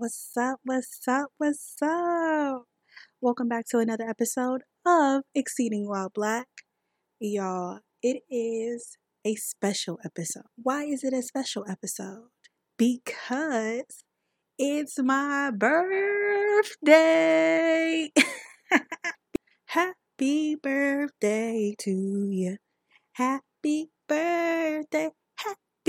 What's 0.00 0.34
up? 0.34 0.60
What's 0.64 1.06
up? 1.08 1.28
What's 1.36 1.76
up? 1.82 2.62
Welcome 3.20 3.48
back 3.48 3.66
to 3.68 3.80
another 3.80 4.08
episode 4.08 4.62
of 4.86 5.24
Exceeding 5.34 5.86
While 5.86 6.08
Black. 6.08 6.46
Y'all, 7.20 7.80
it 8.02 8.22
is 8.30 8.96
a 9.26 9.34
special 9.34 9.98
episode. 10.02 10.44
Why 10.56 10.84
is 10.84 11.04
it 11.04 11.12
a 11.12 11.20
special 11.20 11.66
episode? 11.68 12.28
Because 12.78 14.04
it's 14.58 14.98
my 14.98 15.50
birthday. 15.50 16.90
Happy 19.66 20.54
birthday 20.54 21.74
to 21.78 21.90
you. 22.30 22.56
Happy 23.12 23.90
birthday. 24.08 25.10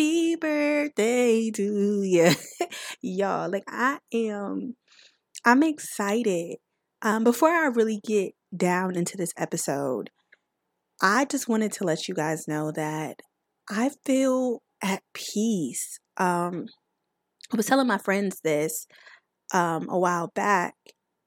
Happy 0.01 0.35
birthday 0.35 1.51
to 1.51 2.01
you. 2.01 2.31
Y'all, 3.03 3.51
like 3.51 3.65
I 3.67 3.99
am 4.11 4.75
I'm 5.45 5.61
excited. 5.61 6.57
Um 7.03 7.23
before 7.23 7.49
I 7.51 7.67
really 7.67 7.99
get 8.03 8.31
down 8.55 8.95
into 8.95 9.15
this 9.15 9.31
episode, 9.37 10.09
I 11.03 11.25
just 11.25 11.47
wanted 11.47 11.71
to 11.73 11.83
let 11.83 12.07
you 12.07 12.15
guys 12.15 12.47
know 12.47 12.71
that 12.71 13.19
I 13.69 13.91
feel 14.03 14.63
at 14.81 15.03
peace. 15.13 15.99
Um 16.17 16.65
I 17.53 17.57
was 17.57 17.67
telling 17.67 17.85
my 17.85 17.99
friends 17.99 18.39
this 18.43 18.87
um 19.53 19.87
a 19.87 19.99
while 19.99 20.31
back. 20.33 20.73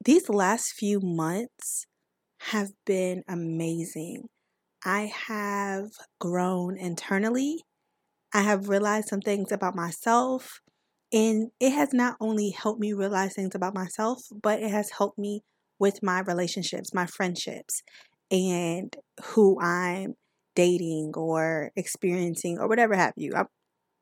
These 0.05 0.29
last 0.29 0.73
few 0.73 0.99
months 1.01 1.87
have 2.51 2.71
been 2.85 3.23
amazing. 3.29 4.25
I 4.85 5.13
have 5.29 5.91
grown 6.19 6.77
internally. 6.77 7.61
I 8.35 8.43
have 8.43 8.69
realized 8.71 9.09
some 9.09 9.23
things 9.23 9.53
about 9.53 9.77
myself. 9.77 10.61
And 11.13 11.51
it 11.61 11.71
has 11.73 11.93
not 11.95 12.17
only 12.21 12.51
helped 12.51 12.81
me 12.81 12.93
realize 12.93 13.35
things 13.35 13.55
about 13.55 13.75
myself, 13.75 14.23
but 14.43 14.61
it 14.61 14.71
has 14.71 14.91
helped 14.91 15.19
me 15.19 15.43
with 15.79 16.03
my 16.03 16.21
relationships, 16.21 16.95
my 16.95 17.07
friendships, 17.07 17.83
and 18.31 18.95
who 19.25 19.61
I'm 19.61 20.15
dating 20.57 21.13
or 21.17 21.71
experiencing 21.77 22.59
or 22.59 22.69
whatever 22.69 22.97
have 22.97 23.15
you. 23.17 23.35
I'm, 23.37 23.47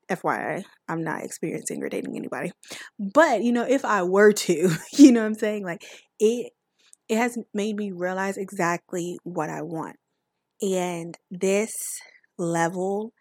FYI, 0.08 0.64
I'm 0.88 1.02
not 1.04 1.24
experiencing 1.24 1.82
or 1.82 1.88
dating 1.90 2.16
anybody. 2.16 2.52
But, 2.98 3.42
you 3.42 3.52
know, 3.52 3.64
if 3.68 3.84
I 3.84 4.02
were 4.04 4.32
to, 4.32 4.70
you 4.92 5.12
know 5.12 5.20
what 5.20 5.26
I'm 5.26 5.34
saying? 5.34 5.64
Like 5.64 5.84
it 6.18 6.52
it 7.08 7.18
has 7.18 7.38
made 7.54 7.76
me 7.76 7.92
realize 7.92 8.36
exactly 8.36 9.18
what 9.24 9.50
I 9.50 9.62
want. 9.62 9.96
And 10.62 11.16
this 11.30 11.72
level, 12.38 13.12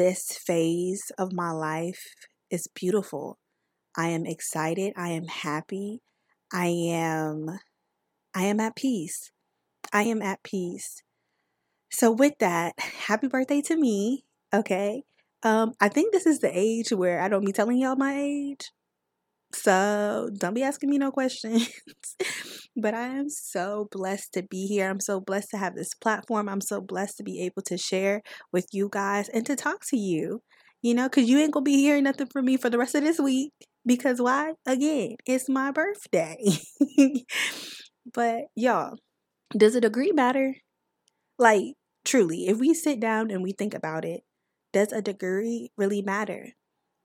this 0.00 0.32
phase 0.32 1.12
of 1.18 1.30
my 1.30 1.50
life 1.50 2.14
is 2.50 2.66
beautiful. 2.74 3.38
I 3.94 4.08
am 4.08 4.24
excited, 4.24 4.94
I 4.96 5.10
am 5.10 5.26
happy. 5.26 6.00
I 6.50 6.68
am 6.68 7.58
I 8.34 8.44
am 8.44 8.60
at 8.60 8.76
peace. 8.76 9.30
I 9.92 10.04
am 10.04 10.22
at 10.22 10.42
peace. 10.42 11.02
So 11.90 12.10
with 12.10 12.38
that, 12.38 12.80
happy 12.80 13.28
birthday 13.28 13.60
to 13.60 13.76
me, 13.76 14.24
okay? 14.54 15.02
Um 15.42 15.74
I 15.82 15.90
think 15.90 16.14
this 16.14 16.24
is 16.24 16.38
the 16.38 16.50
age 16.50 16.92
where 16.92 17.20
I 17.20 17.28
don't 17.28 17.44
be 17.44 17.52
telling 17.52 17.76
y'all 17.76 17.96
my 17.96 18.14
age. 18.18 18.70
So 19.52 20.30
don't 20.38 20.54
be 20.54 20.62
asking 20.62 20.90
me 20.90 20.98
no 20.98 21.10
questions. 21.10 21.68
but 22.76 22.94
I 22.94 23.08
am 23.08 23.28
so 23.28 23.88
blessed 23.90 24.32
to 24.34 24.42
be 24.42 24.66
here. 24.66 24.88
I'm 24.88 25.00
so 25.00 25.20
blessed 25.20 25.50
to 25.50 25.58
have 25.58 25.74
this 25.74 25.94
platform. 25.94 26.48
I'm 26.48 26.60
so 26.60 26.80
blessed 26.80 27.16
to 27.18 27.24
be 27.24 27.40
able 27.42 27.62
to 27.62 27.76
share 27.76 28.22
with 28.52 28.68
you 28.72 28.88
guys 28.90 29.28
and 29.28 29.44
to 29.46 29.56
talk 29.56 29.84
to 29.86 29.96
you. 29.96 30.42
You 30.82 30.94
know, 30.94 31.08
because 31.08 31.28
you 31.28 31.38
ain't 31.38 31.52
gonna 31.52 31.64
be 31.64 31.76
hearing 31.76 32.04
nothing 32.04 32.28
from 32.28 32.46
me 32.46 32.56
for 32.56 32.70
the 32.70 32.78
rest 32.78 32.94
of 32.94 33.02
this 33.02 33.18
week. 33.18 33.52
Because 33.84 34.20
why? 34.20 34.54
Again, 34.66 35.16
it's 35.26 35.48
my 35.48 35.70
birthday. 35.72 36.38
but 38.14 38.44
y'all, 38.54 38.96
does 39.56 39.74
a 39.74 39.80
degree 39.80 40.12
matter? 40.12 40.56
Like, 41.38 41.74
truly, 42.04 42.46
if 42.46 42.58
we 42.58 42.74
sit 42.74 43.00
down 43.00 43.30
and 43.30 43.42
we 43.42 43.52
think 43.52 43.74
about 43.74 44.04
it, 44.04 44.22
does 44.72 44.92
a 44.92 45.02
degree 45.02 45.70
really 45.76 46.02
matter? 46.02 46.50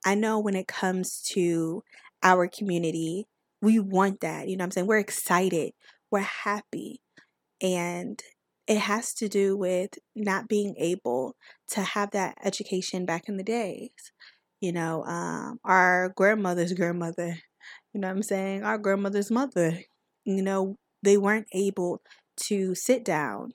I 0.05 0.15
know 0.15 0.39
when 0.39 0.55
it 0.55 0.67
comes 0.67 1.21
to 1.33 1.83
our 2.25 2.49
community, 2.49 3.27
we 3.61 3.79
want 3.79 4.19
that. 4.19 4.49
You 4.49 4.57
know 4.57 4.65
I'm 4.65 4.71
saying? 4.71 4.87
We're 4.87 4.97
excited, 4.97 5.71
we're 6.11 6.19
happy. 6.19 6.99
And 7.61 8.21
it 8.67 8.79
has 8.79 9.13
to 9.13 9.29
do 9.29 9.55
with 9.55 9.91
not 10.15 10.47
being 10.47 10.75
able 10.77 11.35
to 11.69 11.81
have 11.81 12.11
that 12.11 12.37
education 12.43 13.05
back 13.05 13.29
in 13.29 13.37
the 13.37 13.43
days. 13.43 13.91
You 14.59 14.71
know, 14.71 15.03
um, 15.03 15.59
our 15.63 16.11
grandmother's 16.15 16.73
grandmother, 16.73 17.37
you 17.93 18.01
know 18.01 18.09
I'm 18.09 18.23
saying? 18.23 18.63
Our 18.63 18.77
grandmother's 18.77 19.29
mother, 19.29 19.79
you 20.25 20.41
know, 20.41 20.77
they 21.03 21.17
weren't 21.17 21.47
able 21.53 22.01
to 22.47 22.73
sit 22.73 23.05
down 23.05 23.51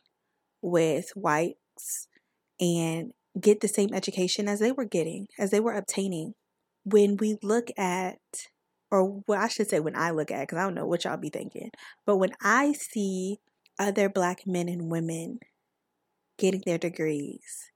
with 0.63 1.11
whites 1.15 2.07
and 2.61 3.13
get 3.41 3.61
the 3.61 3.69
same 3.69 3.93
education 3.93 4.49
as 4.49 4.61
they 4.61 4.73
were 4.73 4.85
getting, 4.85 5.27
as 5.39 5.51
they 5.51 5.61
were 5.61 5.75
obtaining. 5.75 6.35
When 6.85 7.17
we 7.17 7.37
look 7.43 7.69
at 7.77 8.19
or 8.91 9.23
what 9.27 9.39
I 9.39 9.49
should 9.49 9.69
say 9.69 9.81
when 9.81 9.97
I 9.97 10.11
look 10.11 10.31
at, 10.31 10.41
because 10.41 10.59
I 10.59 10.63
don't 10.63 10.75
know 10.75 10.87
what 10.87 11.05
y'all 11.05 11.17
be 11.17 11.31
thinking, 11.31 11.71
but 12.07 12.17
when 12.17 12.33
I 12.43 12.73
see 12.73 13.39
other 13.79 14.09
black 14.09 14.47
men 14.47 14.69
and 14.69 14.91
women 14.91 15.39
getting 16.39 16.63
their 16.67 16.79
degrees 16.79 17.71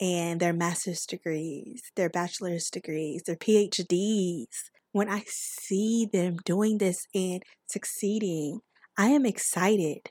and 0.00 0.40
their 0.40 0.52
master's 0.52 1.04
degrees, 1.06 1.82
their 1.96 2.08
bachelor's 2.08 2.70
degrees, 2.70 3.24
their 3.24 3.36
PhDs, 3.36 4.46
when 4.92 5.08
I 5.08 5.24
see 5.26 6.08
them 6.10 6.36
doing 6.44 6.78
this 6.78 7.06
and 7.14 7.42
succeeding, 7.66 8.60
I 8.96 9.08
am 9.08 9.26
excited. 9.26 10.10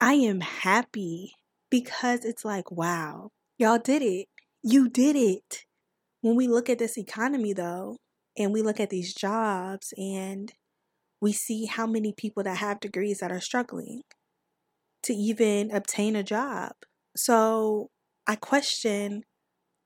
I 0.00 0.14
am 0.14 0.40
happy 0.40 1.34
because 1.70 2.24
it's 2.24 2.44
like, 2.44 2.70
wow, 2.70 3.30
y'all 3.58 3.78
did 3.78 4.02
it. 4.02 4.26
You 4.62 4.88
did 4.88 5.16
it. 5.16 5.64
When 6.20 6.34
we 6.34 6.48
look 6.48 6.68
at 6.68 6.78
this 6.78 6.98
economy, 6.98 7.52
though, 7.52 7.96
and 8.38 8.52
we 8.52 8.62
look 8.62 8.80
at 8.80 8.90
these 8.90 9.14
jobs 9.14 9.92
and 9.96 10.52
we 11.20 11.32
see 11.32 11.66
how 11.66 11.86
many 11.86 12.12
people 12.16 12.42
that 12.44 12.58
have 12.58 12.80
degrees 12.80 13.18
that 13.18 13.32
are 13.32 13.40
struggling 13.40 14.02
to 15.02 15.12
even 15.12 15.70
obtain 15.70 16.14
a 16.14 16.22
job. 16.22 16.72
So 17.16 17.90
I 18.26 18.36
question 18.36 19.24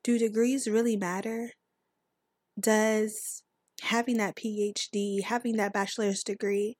do 0.05 0.19
degrees 0.19 0.67
really 0.67 0.97
matter? 0.97 1.53
Does 2.59 3.43
having 3.83 4.17
that 4.19 4.37
PhD, 4.37 5.23
having 5.23 5.57
that 5.57 5.73
bachelor's 5.73 6.23
degree, 6.23 6.77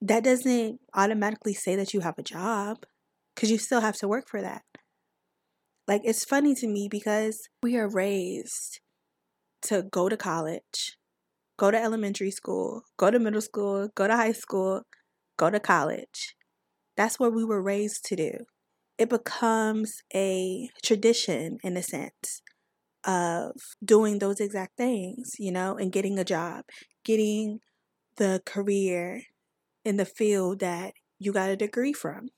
that 0.00 0.24
doesn't 0.24 0.80
automatically 0.94 1.54
say 1.54 1.76
that 1.76 1.94
you 1.94 2.00
have 2.00 2.18
a 2.18 2.22
job 2.22 2.78
because 3.34 3.50
you 3.50 3.58
still 3.58 3.80
have 3.80 3.96
to 3.96 4.08
work 4.08 4.28
for 4.28 4.40
that. 4.40 4.62
Like, 5.86 6.02
it's 6.04 6.24
funny 6.24 6.54
to 6.56 6.66
me 6.66 6.88
because 6.90 7.48
we 7.62 7.76
are 7.76 7.88
raised 7.88 8.80
to 9.62 9.82
go 9.82 10.08
to 10.08 10.16
college, 10.16 10.96
go 11.56 11.70
to 11.70 11.82
elementary 11.82 12.30
school, 12.30 12.82
go 12.96 13.10
to 13.10 13.18
middle 13.18 13.40
school, 13.40 13.88
go 13.94 14.06
to 14.06 14.16
high 14.16 14.32
school, 14.32 14.82
go 15.38 15.50
to 15.50 15.60
college. 15.60 16.34
That's 16.96 17.18
what 17.18 17.34
we 17.34 17.44
were 17.44 17.62
raised 17.62 18.04
to 18.06 18.16
do. 18.16 18.32
It 18.98 19.10
becomes 19.10 20.02
a 20.14 20.70
tradition 20.82 21.58
in 21.62 21.76
a 21.76 21.82
sense 21.82 22.42
of 23.04 23.52
doing 23.84 24.18
those 24.18 24.40
exact 24.40 24.76
things, 24.76 25.32
you 25.38 25.52
know, 25.52 25.76
and 25.76 25.92
getting 25.92 26.18
a 26.18 26.24
job, 26.24 26.64
getting 27.04 27.60
the 28.16 28.42
career 28.46 29.22
in 29.84 29.96
the 29.96 30.04
field 30.04 30.60
that 30.60 30.94
you 31.18 31.32
got 31.32 31.50
a 31.50 31.56
degree 31.56 31.92
from. 31.92 32.28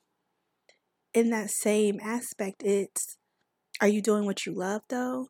In 1.13 1.29
that 1.31 1.49
same 1.49 1.99
aspect, 2.01 2.63
it's 2.63 3.17
are 3.81 3.87
you 3.87 4.01
doing 4.01 4.25
what 4.25 4.45
you 4.45 4.53
love 4.53 4.81
though? 4.89 5.29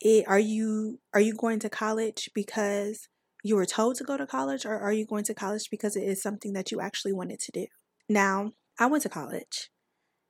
It 0.00 0.26
are 0.28 0.38
you 0.38 1.00
are 1.14 1.20
you 1.20 1.34
going 1.34 1.58
to 1.60 1.70
college 1.70 2.30
because 2.34 3.08
you 3.44 3.56
were 3.56 3.66
told 3.66 3.96
to 3.96 4.04
go 4.04 4.16
to 4.16 4.26
college 4.26 4.66
or 4.66 4.78
are 4.78 4.92
you 4.92 5.06
going 5.06 5.24
to 5.24 5.34
college 5.34 5.68
because 5.70 5.96
it 5.96 6.02
is 6.02 6.22
something 6.22 6.52
that 6.52 6.70
you 6.70 6.80
actually 6.80 7.12
wanted 7.12 7.40
to 7.40 7.52
do? 7.52 7.66
Now 8.08 8.52
i 8.78 8.86
went 8.86 9.02
to 9.04 9.08
college. 9.08 9.70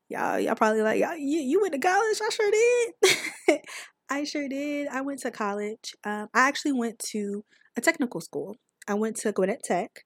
Y'all 0.09 0.39
y'all 0.39 0.55
probably 0.55 0.83
like 0.83 1.01
y'all, 1.01 1.17
you, 1.17 1.41
you 1.41 1.61
went 1.61 1.75
to 1.75 1.81
college? 1.81 2.19
I 2.23 2.31
sure 2.31 2.51
did. 2.51 3.61
I 4.11 4.25
sure 4.25 4.49
did. 4.49 4.89
I 4.89 5.03
went 5.03 5.21
to 5.21 5.31
college. 5.31 5.95
Um, 6.05 6.29
i 6.35 6.49
actually 6.49 6.73
went 6.73 6.99
to 7.11 7.45
a 7.77 7.81
technical 7.81 8.21
school. 8.21 8.57
I 8.87 8.95
went 8.95 9.17
to 9.17 9.33
gwinnett 9.33 9.63
tech 9.63 10.05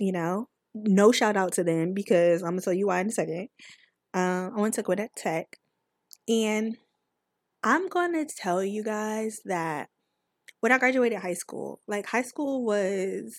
you 0.00 0.12
know 0.12 0.48
no 0.74 1.12
shout 1.12 1.36
out 1.36 1.52
to 1.52 1.62
them 1.62 1.92
because 1.92 2.42
i'm 2.42 2.50
gonna 2.52 2.62
tell 2.62 2.72
you 2.72 2.86
why 2.86 3.00
in 3.00 3.08
a 3.08 3.12
second. 3.12 3.48
Um, 4.14 4.52
i 4.56 4.60
went 4.60 4.74
to 4.74 4.82
gwinnett 4.82 5.10
tech 5.16 5.58
and 6.28 6.76
I'm 7.64 7.88
going 7.88 8.12
to 8.12 8.34
tell 8.34 8.64
you 8.64 8.82
guys 8.82 9.40
that 9.44 9.88
when 10.60 10.72
I 10.72 10.78
graduated 10.78 11.20
high 11.20 11.34
school, 11.34 11.80
like 11.86 12.06
high 12.06 12.22
school 12.22 12.64
was 12.64 13.36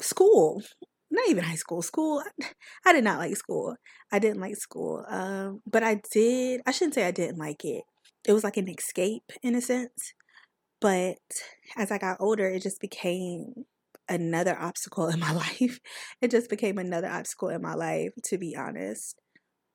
school. 0.00 0.62
Not 1.10 1.28
even 1.28 1.44
high 1.44 1.54
school. 1.54 1.82
School, 1.82 2.22
I 2.86 2.92
did 2.92 3.04
not 3.04 3.18
like 3.18 3.36
school. 3.36 3.76
I 4.12 4.18
didn't 4.18 4.40
like 4.40 4.56
school. 4.56 5.04
Um, 5.08 5.60
but 5.66 5.82
I 5.82 6.00
did, 6.12 6.60
I 6.66 6.72
shouldn't 6.72 6.94
say 6.94 7.06
I 7.06 7.12
didn't 7.12 7.38
like 7.38 7.64
it. 7.64 7.84
It 8.26 8.32
was 8.32 8.44
like 8.44 8.56
an 8.56 8.68
escape 8.68 9.30
in 9.42 9.54
a 9.54 9.60
sense. 9.60 10.14
But 10.80 11.18
as 11.76 11.90
I 11.90 11.98
got 11.98 12.20
older, 12.20 12.46
it 12.46 12.62
just 12.62 12.80
became 12.80 13.64
another 14.08 14.56
obstacle 14.58 15.08
in 15.08 15.20
my 15.20 15.32
life. 15.60 15.80
It 16.20 16.30
just 16.30 16.50
became 16.50 16.78
another 16.78 17.08
obstacle 17.08 17.48
in 17.48 17.62
my 17.62 17.74
life, 17.74 18.10
to 18.26 18.38
be 18.38 18.56
honest. 18.56 19.16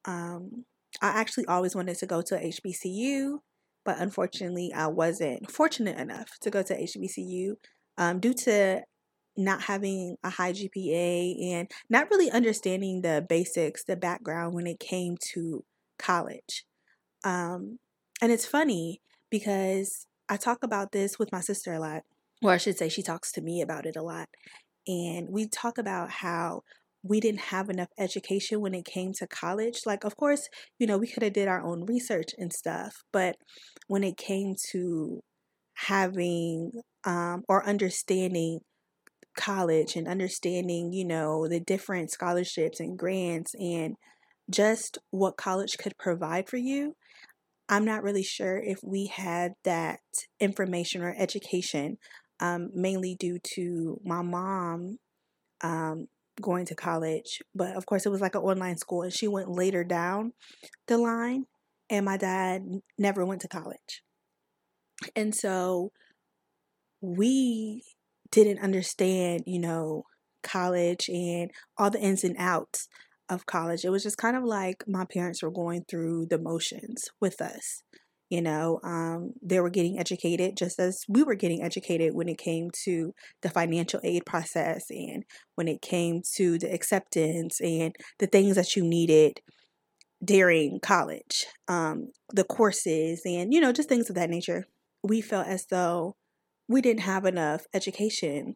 Um, 0.06 0.66
I 1.02 1.10
actually 1.10 1.46
always 1.46 1.76
wanted 1.76 1.98
to 1.98 2.06
go 2.06 2.22
to 2.22 2.36
HBCU, 2.36 3.40
but 3.86 4.00
unfortunately, 4.00 4.72
I 4.74 4.88
wasn't 4.88 5.52
fortunate 5.52 5.98
enough 5.98 6.30
to 6.42 6.50
go 6.50 6.64
to 6.64 6.76
HBCU 6.76 7.54
um, 7.98 8.20
due 8.20 8.34
to 8.34 8.82
not 9.36 9.64
having 9.64 10.18
a 10.24 10.30
high 10.30 10.54
GPA 10.54 11.54
and 11.54 11.72
not 11.90 12.10
really 12.12 12.30
understanding 12.30 13.02
the 13.02 13.26
basics, 13.28 13.84
the 13.84 13.96
background 13.96 14.54
when 14.54 14.68
it 14.68 14.80
came 14.80 15.18
to 15.34 15.64
college. 15.98 16.66
Um, 17.24 17.80
and 18.22 18.32
it's 18.32 18.46
funny 18.46 19.02
because 19.30 20.06
I 20.30 20.38
talk 20.38 20.64
about 20.64 20.92
this 20.92 21.18
with 21.18 21.32
my 21.32 21.42
sister 21.42 21.74
a 21.74 21.80
lot, 21.80 22.04
or 22.44 22.52
I 22.52 22.58
should 22.58 22.78
say, 22.78 22.90
she 22.90 23.02
talks 23.02 23.32
to 23.34 23.42
me 23.42 23.62
about 23.62 23.86
it 23.86 23.96
a 23.96 24.04
lot. 24.04 24.30
And 24.88 25.30
we 25.30 25.48
talk 25.48 25.78
about 25.78 26.10
how 26.10 26.64
we 27.04 27.20
didn't 27.20 27.42
have 27.42 27.70
enough 27.70 27.90
education 28.00 28.62
when 28.62 28.74
it 28.74 28.86
came 28.86 29.12
to 29.14 29.28
college. 29.28 29.82
Like, 29.86 30.04
of 30.06 30.16
course, 30.16 30.48
you 30.80 30.88
know, 30.88 30.98
we 30.98 31.08
could 31.08 31.24
have 31.24 31.34
did 31.34 31.48
our 31.48 31.62
own 31.62 31.86
research 31.86 32.30
and 32.38 32.52
stuff, 32.52 33.04
but 33.12 33.36
when 33.88 34.04
it 34.04 34.18
came 34.18 34.56
to 34.72 35.22
having 35.76 36.72
um, 37.06 37.44
or 37.50 37.68
understanding 37.68 38.60
college 39.38 39.96
and 39.96 40.08
understanding, 40.08 40.94
you 40.94 41.06
know, 41.06 41.48
the 41.48 41.60
different 41.60 42.12
scholarships 42.12 42.80
and 42.80 42.98
grants 42.98 43.54
and 43.56 43.96
just 44.50 44.98
what 45.12 45.38
college 45.38 45.78
could 45.78 45.98
provide 45.98 46.48
for 46.48 46.58
you, 46.58 46.96
I'm 47.70 47.86
not 47.86 48.04
really 48.04 48.24
sure 48.24 48.58
if 48.58 48.80
we 48.84 49.08
had 49.08 49.54
that 49.64 50.00
information 50.40 51.02
or 51.02 51.16
education, 51.18 51.98
um, 52.40 52.70
mainly 52.74 53.16
due 53.20 53.40
to 53.56 54.00
my 54.04 54.22
mom 54.22 54.98
um, 55.62 56.08
going 56.42 56.66
to 56.68 56.76
college. 56.76 57.42
But 57.54 57.76
of 57.76 57.86
course, 57.86 58.06
it 58.06 58.10
was 58.10 58.22
like 58.22 58.36
an 58.36 58.42
online 58.42 58.78
school, 58.78 59.02
and 59.04 59.14
she 59.14 59.28
went 59.28 59.50
later 59.50 59.84
down 59.84 60.34
the 60.88 60.98
line, 60.98 61.46
and 61.90 62.06
my 62.06 62.18
dad 62.18 62.64
never 62.98 63.26
went 63.26 63.42
to 63.42 63.48
college. 63.48 64.02
And 65.16 65.36
so 65.36 65.92
we 67.02 67.84
didn't 68.32 68.64
understand, 68.64 69.44
you 69.46 69.60
know, 69.60 70.04
college 70.44 71.10
and 71.10 71.52
all 71.78 71.90
the 71.90 72.00
ins 72.00 72.24
and 72.24 72.36
outs 72.38 72.88
of 73.30 73.46
college. 73.46 73.86
It 73.86 73.90
was 73.90 74.04
just 74.04 74.18
kind 74.18 74.36
of 74.36 74.44
like 74.44 74.84
my 74.88 75.06
parents 75.06 75.42
were 75.44 75.52
going 75.52 75.86
through 75.90 76.28
the 76.30 76.38
motions 76.38 77.06
with 77.20 77.42
us. 77.42 77.84
You 78.30 78.42
know, 78.42 78.80
um, 78.84 79.34
they 79.44 79.60
were 79.60 79.70
getting 79.70 80.00
educated 80.00 80.58
just 80.58 80.80
as 80.80 81.04
we 81.08 81.24
were 81.24 81.36
getting 81.36 81.62
educated 81.62 82.16
when 82.16 82.28
it 82.28 82.38
came 82.38 82.72
to 82.84 83.14
the 83.42 83.50
financial 83.50 84.00
aid 84.04 84.26
process 84.26 84.86
and 84.90 85.24
when 85.56 85.68
it 85.68 85.82
came 85.82 86.22
to 86.36 86.58
the 86.58 86.74
acceptance 86.74 87.62
and 87.62 87.96
the 88.20 88.28
things 88.28 88.56
that 88.56 88.76
you 88.76 88.84
needed 88.84 89.40
during 90.24 90.80
college, 90.80 91.46
um, 91.68 92.12
the 92.32 92.44
courses, 92.44 93.22
and, 93.26 93.54
you 93.54 93.60
know, 93.60 93.72
just 93.72 93.90
things 93.90 94.10
of 94.10 94.16
that 94.16 94.30
nature. 94.30 94.66
We 95.04 95.22
felt 95.22 95.48
as 95.48 95.66
though 95.66 96.16
we 96.68 96.82
didn't 96.82 97.02
have 97.02 97.26
enough 97.26 97.66
education. 97.74 98.56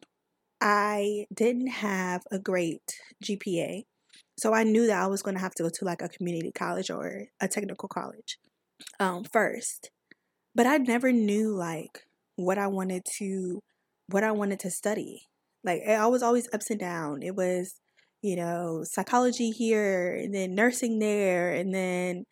I 0.60 1.26
didn't 1.32 1.68
have 1.68 2.22
a 2.32 2.38
great 2.38 2.82
GPA. 3.22 3.82
So 4.38 4.54
I 4.54 4.64
knew 4.64 4.86
that 4.86 5.02
I 5.02 5.06
was 5.06 5.22
going 5.22 5.34
to 5.36 5.42
have 5.42 5.54
to 5.56 5.64
go 5.64 5.68
to 5.68 5.84
like 5.84 6.00
a 6.00 6.08
community 6.08 6.52
college 6.52 6.90
or 6.90 7.26
a 7.40 7.48
technical 7.48 7.88
college 7.88 8.38
um, 9.00 9.24
first. 9.24 9.90
But 10.54 10.66
I 10.66 10.78
never 10.78 11.12
knew 11.12 11.54
like 11.54 12.04
what 12.36 12.58
I 12.58 12.66
wanted 12.66 13.02
to 13.18 13.60
what 14.08 14.24
I 14.24 14.32
wanted 14.32 14.60
to 14.60 14.70
study. 14.70 15.22
Like 15.64 15.82
I 15.86 16.06
was 16.06 16.22
always 16.22 16.48
ups 16.52 16.70
and 16.70 16.80
down. 16.80 17.22
It 17.22 17.34
was, 17.34 17.74
you 18.22 18.36
know, 18.36 18.82
psychology 18.84 19.50
here 19.50 20.14
and 20.14 20.34
then 20.34 20.54
nursing 20.54 20.98
there 20.98 21.52
and 21.52 21.74
then 21.74 22.24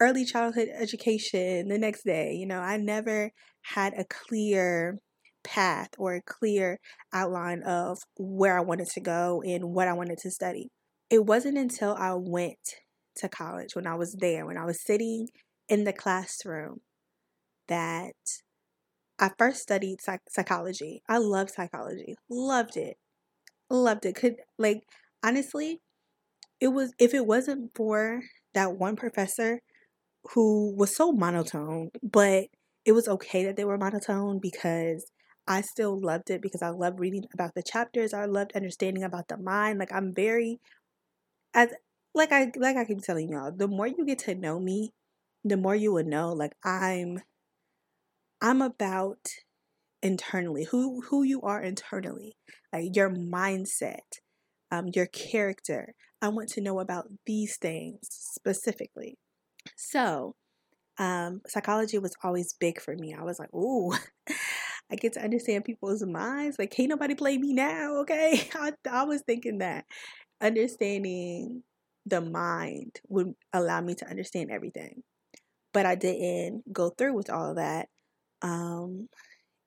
early 0.00 0.24
childhood 0.24 0.68
education 0.78 1.68
the 1.68 1.78
next 1.78 2.04
day. 2.04 2.34
You 2.34 2.46
know, 2.46 2.60
I 2.60 2.76
never 2.76 3.30
had 3.62 3.94
a 3.94 4.04
clear 4.04 4.98
path 5.44 5.90
or 5.98 6.14
a 6.14 6.22
clear 6.22 6.78
outline 7.12 7.62
of 7.62 7.98
where 8.18 8.58
I 8.58 8.62
wanted 8.62 8.88
to 8.88 9.00
go 9.00 9.42
and 9.46 9.72
what 9.72 9.88
I 9.88 9.92
wanted 9.92 10.18
to 10.18 10.30
study. 10.30 10.68
It 11.08 11.24
wasn't 11.24 11.56
until 11.56 11.94
I 11.94 12.14
went 12.14 12.58
to 13.18 13.28
college, 13.28 13.74
when 13.74 13.86
I 13.86 13.94
was 13.94 14.14
there, 14.14 14.44
when 14.44 14.58
I 14.58 14.64
was 14.64 14.82
sitting 14.82 15.28
in 15.68 15.84
the 15.84 15.92
classroom, 15.92 16.80
that 17.68 18.14
I 19.18 19.30
first 19.38 19.62
studied 19.62 20.00
psych- 20.00 20.28
psychology. 20.28 21.02
I 21.08 21.18
loved 21.18 21.50
psychology, 21.52 22.16
loved 22.28 22.76
it, 22.76 22.96
loved 23.70 24.06
it. 24.06 24.16
Could, 24.16 24.36
like, 24.58 24.82
honestly, 25.24 25.80
it 26.60 26.68
was, 26.68 26.92
if 26.98 27.14
it 27.14 27.26
wasn't 27.26 27.72
for 27.74 28.22
that 28.54 28.78
one 28.78 28.96
professor 28.96 29.60
who 30.34 30.74
was 30.76 30.94
so 30.96 31.12
monotone, 31.12 31.90
but 32.02 32.46
it 32.84 32.92
was 32.92 33.08
okay 33.08 33.44
that 33.44 33.56
they 33.56 33.64
were 33.64 33.78
monotone 33.78 34.38
because 34.40 35.10
I 35.46 35.60
still 35.60 36.00
loved 36.00 36.30
it 36.30 36.42
because 36.42 36.62
I 36.62 36.70
loved 36.70 37.00
reading 37.00 37.24
about 37.34 37.54
the 37.54 37.62
chapters. 37.62 38.12
I 38.14 38.26
loved 38.26 38.52
understanding 38.54 39.04
about 39.04 39.28
the 39.28 39.36
mind. 39.38 39.78
Like 39.78 39.92
I'm 39.92 40.12
very 40.14 40.60
as 41.54 41.70
like 42.14 42.32
I 42.32 42.52
like 42.56 42.76
I 42.76 42.84
keep 42.84 43.02
telling 43.02 43.30
y'all, 43.30 43.52
the 43.52 43.68
more 43.68 43.86
you 43.86 44.04
get 44.06 44.18
to 44.20 44.34
know 44.34 44.58
me, 44.60 44.92
the 45.48 45.56
more 45.56 45.74
you 45.74 45.92
would 45.92 46.06
know 46.06 46.32
like 46.32 46.54
I'm 46.64 47.20
I'm 48.40 48.62
about 48.62 49.28
internally 50.02 50.64
who 50.64 51.02
who 51.02 51.22
you 51.24 51.42
are 51.42 51.62
internally, 51.62 52.36
like 52.72 52.96
your 52.96 53.10
mindset, 53.10 54.20
um 54.70 54.88
your 54.94 55.06
character. 55.06 55.94
I 56.22 56.28
want 56.28 56.48
to 56.50 56.60
know 56.60 56.80
about 56.80 57.06
these 57.26 57.56
things 57.58 58.00
specifically. 58.10 59.18
So, 59.76 60.36
um 60.98 61.42
psychology 61.48 61.98
was 61.98 62.16
always 62.24 62.54
big 62.54 62.80
for 62.80 62.96
me. 62.96 63.14
I 63.14 63.24
was 63.24 63.38
like, 63.40 63.54
"Ooh, 63.54 63.94
I 64.90 64.96
get 64.96 65.14
to 65.14 65.24
understand 65.24 65.64
people's 65.64 66.04
minds. 66.04 66.58
Like, 66.58 66.70
can't 66.72 66.90
nobody 66.90 67.14
play 67.14 67.38
me 67.38 67.52
now, 67.54 67.98
okay? 68.02 68.48
I, 68.54 68.72
I 68.90 69.04
was 69.04 69.22
thinking 69.22 69.58
that 69.58 69.86
understanding 70.42 71.64
the 72.06 72.20
mind 72.22 73.00
would 73.08 73.34
allow 73.52 73.80
me 73.82 73.94
to 73.96 74.08
understand 74.08 74.50
everything. 74.52 75.02
But 75.76 75.86
I 75.86 75.96
didn't 75.96 76.72
go 76.72 76.90
through 76.90 77.14
with 77.14 77.30
all 77.30 77.50
of 77.50 77.56
that. 77.58 77.88
Um, 78.42 79.08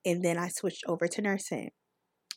and 0.06 0.24
then 0.24 0.38
I 0.38 0.50
switched 0.50 0.86
over 0.88 1.08
to 1.08 1.22
nursing. 1.22 1.72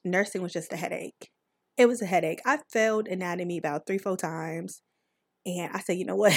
Nursing 0.04 0.42
was 0.42 0.52
just 0.52 0.72
a 0.72 0.76
headache. 0.76 1.30
It 1.76 1.86
was 1.86 2.02
a 2.02 2.06
headache. 2.06 2.40
I 2.46 2.60
failed 2.70 3.08
anatomy 3.08 3.58
about 3.58 3.86
three, 3.86 3.98
four 3.98 4.16
times. 4.16 4.82
And 5.46 5.70
I 5.74 5.80
said, 5.80 5.98
you 5.98 6.06
know 6.06 6.16
what? 6.16 6.34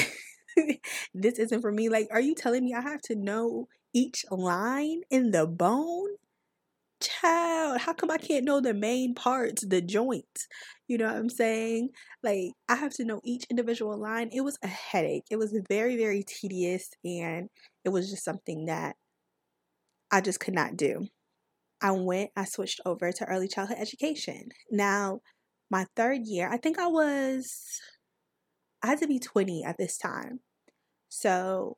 this 1.15 1.39
isn't 1.39 1.62
for 1.62 1.72
me. 1.72 1.89
Like, 1.89 2.08
are 2.12 2.22
you 2.22 2.36
telling 2.36 2.65
me 2.65 2.74
I 2.74 2.82
have 2.82 3.01
to 3.04 3.15
know 3.15 3.68
each 3.94 4.25
line 4.32 5.01
in 5.12 5.32
the 5.32 5.48
bone? 5.48 6.10
Child, 7.02 7.80
how 7.82 7.94
come 7.94 8.12
I 8.12 8.18
can't 8.18 8.46
know 8.46 8.62
the 8.62 8.74
main 8.74 9.16
parts, 9.16 9.66
the 9.66 9.82
joints? 9.82 10.48
You 10.88 10.98
know 10.98 11.06
what 11.06 11.16
I'm 11.16 11.30
saying? 11.30 11.90
Like, 12.24 12.52
I 12.70 12.75
have 12.75 12.94
to 12.96 13.06
know 13.06 13.22
each 13.24 13.46
individual 13.50 13.98
line. 13.98 14.30
It 14.32 14.42
was 14.42 14.58
a 14.64 14.68
headache. 14.68 15.25
It 15.32 15.38
was 15.38 15.58
very, 15.70 15.98
very 15.98 16.24
tedious, 16.24 16.90
and 17.04 17.50
it 17.84 17.90
was 17.90 18.10
just 18.10 18.24
something 18.24 18.66
that 18.66 18.96
I 20.12 20.22
just 20.22 20.40
could 20.40 20.54
not 20.54 20.78
do. 20.78 21.08
I 21.82 21.92
went, 21.92 22.32
I 22.36 22.46
switched 22.46 22.82
over 22.86 23.12
to 23.12 23.25
early 23.25 23.48
childhood 23.48 23.78
education. 23.80 24.50
Now, 24.72 25.22
my 25.70 25.86
third 25.96 26.22
year, 26.25 26.50
I 26.52 26.58
think 26.58 26.80
I 26.80 26.88
was, 26.88 27.80
I 28.82 28.88
had 28.88 29.00
to 29.00 29.08
be 29.08 29.20
20 29.20 29.64
at 29.64 29.78
this 29.78 29.98
time. 29.98 30.40
So 31.10 31.78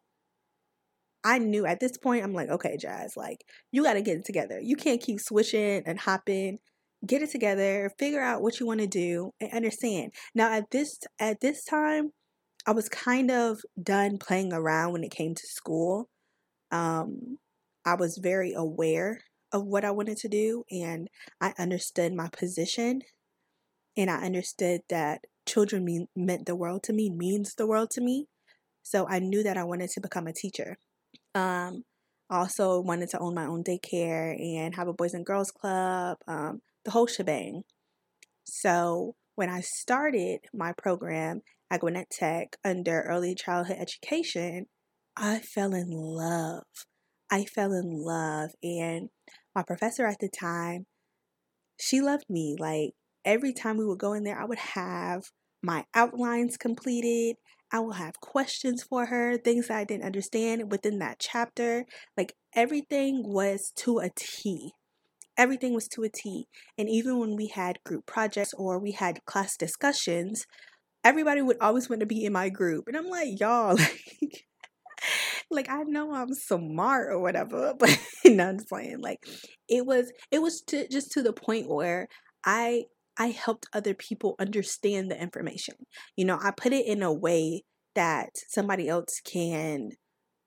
I 1.28 1.40
knew 1.40 1.66
at 1.66 1.82
this 1.82 1.98
point, 1.98 2.24
I'm 2.24 2.34
like, 2.34 2.48
okay, 2.48 2.78
Jazz, 2.78 3.18
like, 3.18 3.44
you 3.74 3.84
got 3.84 3.96
to 3.96 4.02
get 4.02 4.16
it 4.16 4.24
together. 4.24 4.62
You 4.62 4.78
can't 4.78 5.02
keep 5.02 5.20
switching 5.20 5.84
and 5.86 6.00
hopping. 6.00 6.60
Get 7.06 7.22
it 7.22 7.32
together, 7.32 7.92
figure 8.00 8.22
out 8.22 8.42
what 8.42 8.60
you 8.60 8.66
want 8.66 8.80
to 8.80 8.88
do, 8.88 9.32
and 9.42 9.52
understand. 9.52 10.14
Now, 10.34 10.52
at 10.54 10.72
this 10.72 10.98
at 11.20 11.42
this 11.42 11.64
time, 11.64 12.12
I 12.66 12.72
was 12.72 12.90
kind 12.90 13.30
of 13.30 13.60
done 13.82 14.18
playing 14.18 14.54
around 14.54 14.94
when 14.94 15.04
it 15.04 15.12
came 15.12 15.36
to 15.36 15.48
school. 15.48 16.10
Um, 16.72 17.38
I 17.86 17.96
was 17.96 18.18
very 18.18 18.54
aware 18.54 19.20
of 19.52 19.64
what 19.66 19.86
I 19.86 19.92
wanted 19.92 20.18
to 20.20 20.30
do, 20.30 20.64
and 20.72 21.08
I 21.40 21.54
understood 21.60 22.14
my 22.14 22.30
position, 22.30 23.02
and 23.96 24.10
I 24.10 24.26
understood 24.26 24.82
that 24.90 25.26
children 25.46 25.86
mean, 25.86 26.08
meant 26.16 26.48
the 26.48 26.56
world 26.56 26.84
to 26.84 26.94
me, 26.94 27.12
means 27.12 27.54
the 27.54 27.68
world 27.68 27.92
to 27.92 28.02
me. 28.02 28.26
So 28.82 29.06
I 29.08 29.20
knew 29.20 29.44
that 29.44 29.58
I 29.58 29.66
wanted 29.66 29.92
to 29.92 30.02
become 30.02 30.26
a 30.26 30.34
teacher. 30.34 30.78
Um, 31.38 31.84
also 32.30 32.82
wanted 32.82 33.10
to 33.10 33.20
own 33.20 33.36
my 33.36 33.46
own 33.46 33.64
daycare 33.64 34.36
and 34.40 34.76
have 34.76 34.88
a 34.88 34.94
boys 34.94 35.14
and 35.14 35.26
girls 35.26 35.52
club, 35.52 36.18
um, 36.28 36.62
the 36.84 36.92
whole 36.92 37.08
shebang. 37.08 37.64
So 38.44 39.16
when 39.36 39.50
I 39.50 39.62
started 39.62 40.40
my 40.54 40.74
program 40.74 41.42
at 41.70 41.82
Gwinnett 41.82 42.10
Tech 42.10 42.58
under 42.66 43.02
early 43.02 43.36
childhood 43.36 43.78
education, 43.80 44.66
I 45.16 45.40
fell 45.40 45.74
in 45.74 45.90
love. 45.90 46.64
I 47.32 47.46
fell 47.46 47.72
in 47.72 48.04
love. 48.04 48.52
And 48.64 49.10
my 49.56 49.64
professor 49.64 50.06
at 50.06 50.20
the 50.20 50.30
time, 50.30 50.86
she 51.80 52.02
loved 52.02 52.26
me. 52.30 52.56
Like 52.58 52.92
every 53.24 53.54
time 53.54 53.78
we 53.78 53.86
would 53.86 54.00
go 54.00 54.14
in 54.14 54.24
there, 54.24 54.40
I 54.40 54.46
would 54.46 54.60
have 54.60 55.26
my 55.62 55.86
outlines 55.94 56.58
completed. 56.58 57.36
I 57.72 57.80
will 57.80 57.94
have 57.94 58.20
questions 58.22 58.84
for 58.84 59.08
her, 59.08 59.38
things 59.38 59.68
that 59.68 59.78
I 59.78 59.84
didn't 59.84 60.06
understand 60.06 60.72
within 60.72 61.00
that 61.00 61.20
chapter. 61.20 61.86
Like 62.16 62.34
everything 62.56 63.24
was 63.26 63.72
to 63.78 64.00
a 64.00 64.10
T. 64.16 64.72
Everything 65.38 65.74
was 65.74 65.88
to 65.90 66.04
a 66.04 66.10
T. 66.10 66.48
And 66.78 66.90
even 66.90 67.20
when 67.20 67.36
we 67.36 67.48
had 67.48 67.84
group 67.86 68.06
projects 68.06 68.54
or 68.58 68.80
we 68.80 68.92
had 68.92 69.26
class 69.26 69.58
discussions, 69.58 70.46
everybody 71.04 71.42
would 71.42 71.58
always 71.62 71.90
want 71.90 72.00
to 72.00 72.06
be 72.06 72.26
in 72.26 72.34
my 72.34 72.50
group. 72.50 72.86
And 72.88 72.98
I'm 72.98 73.10
like, 73.10 73.40
y'all, 73.40 73.76
like, 73.76 74.46
like 75.50 75.70
I 75.70 75.84
know 75.84 76.14
I'm 76.14 76.34
smart 76.34 77.12
or 77.12 77.20
whatever, 77.20 77.74
but 77.80 77.98
no, 78.26 78.50
I'm 78.50 78.58
just 78.58 78.70
playing. 78.70 79.00
Like 79.00 79.20
it 79.68 79.86
was 79.86 80.12
it 80.32 80.42
was 80.42 80.62
to, 80.68 80.88
just 80.88 81.12
to 81.12 81.22
the 81.22 81.34
point 81.34 81.70
where 81.70 82.08
I 82.46 82.86
I 83.18 83.28
helped 83.28 83.68
other 83.74 83.94
people 83.94 84.36
understand 84.40 85.10
the 85.10 85.22
information. 85.22 85.76
You 86.16 86.26
know, 86.26 86.40
I 86.42 86.52
put 86.56 86.74
it 86.74 86.86
in 86.86 87.02
a 87.04 87.14
way 87.14 87.64
that 87.96 88.30
somebody 88.48 88.88
else 88.88 89.22
can 89.24 89.92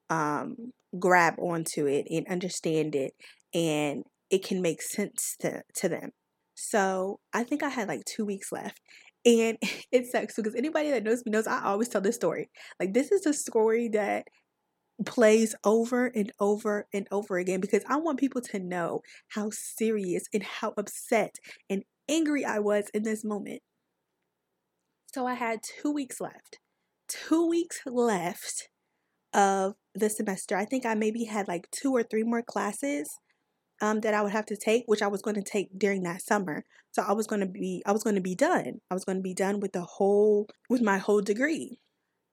um, 0.09 0.73
grab 0.99 1.35
onto 1.39 1.87
it 1.87 2.07
and 2.11 2.27
understand 2.29 2.95
it 2.95 3.12
and 3.53 4.05
it 4.31 4.45
can 4.45 4.62
make 4.62 4.83
sense 4.83 5.37
to, 5.41 5.62
to 5.77 5.89
them. 5.89 6.11
So 6.55 7.21
I 7.33 7.43
think 7.43 7.62
I 7.62 7.69
had 7.69 7.89
like 7.89 8.05
two 8.05 8.25
weeks 8.25 8.53
left. 8.53 8.81
And 9.25 9.59
it 9.93 10.07
sucks 10.07 10.37
because 10.37 10.55
anybody 10.55 10.91
that 10.91 11.05
knows 11.05 11.25
me 11.25 11.33
knows 11.33 11.47
I 11.47 11.65
always 11.65 11.89
tell 11.89 12.00
this 12.00 12.17
story. 12.17 12.50
Like, 12.79 12.95
this 12.95 13.11
is 13.11 13.27
a 13.27 13.33
story 13.33 13.89
that 13.89 14.27
plays 15.07 15.55
over 15.65 16.07
and 16.07 16.31
over 16.39 16.87
and 16.93 17.07
over 17.11 17.39
again 17.39 17.61
because 17.61 17.83
I 17.89 17.97
want 17.97 18.21
people 18.21 18.43
to 18.43 18.59
know 18.59 19.00
how 19.29 19.49
serious 19.50 20.25
and 20.35 20.43
how 20.43 20.75
upset 20.77 21.37
and 21.71 21.85
angry 22.11 22.45
I 22.45 22.59
was 22.59 22.90
in 22.93 23.05
this 23.05 23.25
moment. 23.25 23.62
So 25.14 25.26
I 25.26 25.35
had 25.35 25.61
two 25.62 25.93
weeks 25.93 26.21
left. 26.21 26.59
Two 27.09 27.49
weeks 27.49 27.81
left 27.87 28.69
of 29.33 29.75
the 29.95 30.11
semester. 30.11 30.57
I 30.57 30.64
think 30.64 30.85
I 30.85 30.95
maybe 30.95 31.25
had 31.25 31.49
like 31.49 31.69
two 31.71 31.93
or 31.93 32.02
three 32.02 32.23
more 32.23 32.43
classes 32.43 33.09
um, 33.81 34.00
that 34.00 34.14
I 34.14 34.23
would 34.23 34.33
have 34.33 34.47
to 34.47 34.57
take, 34.57 34.85
which 34.87 35.02
I 35.02 35.09
was 35.09 35.23
going 35.23 35.37
to 35.37 35.43
take 35.43 35.79
during 35.79 36.02
that 36.02 36.23
summer. 36.23 36.64
So 36.93 37.02
I 37.07 37.12
was 37.12 37.26
going 37.26 37.40
to 37.40 37.47
be, 37.47 37.83
I 37.87 37.93
was 37.93 38.02
going 38.02 38.17
to 38.17 38.23
be 38.23 38.35
done. 38.35 38.81
I 38.90 38.95
was 38.95 39.05
going 39.05 39.19
to 39.19 39.23
be 39.23 39.35
done 39.35 39.61
with 39.61 39.73
the 39.73 39.83
whole, 39.83 40.49
with 40.69 40.83
my 40.83 40.99
whole 40.99 41.21
degree. 41.21 41.79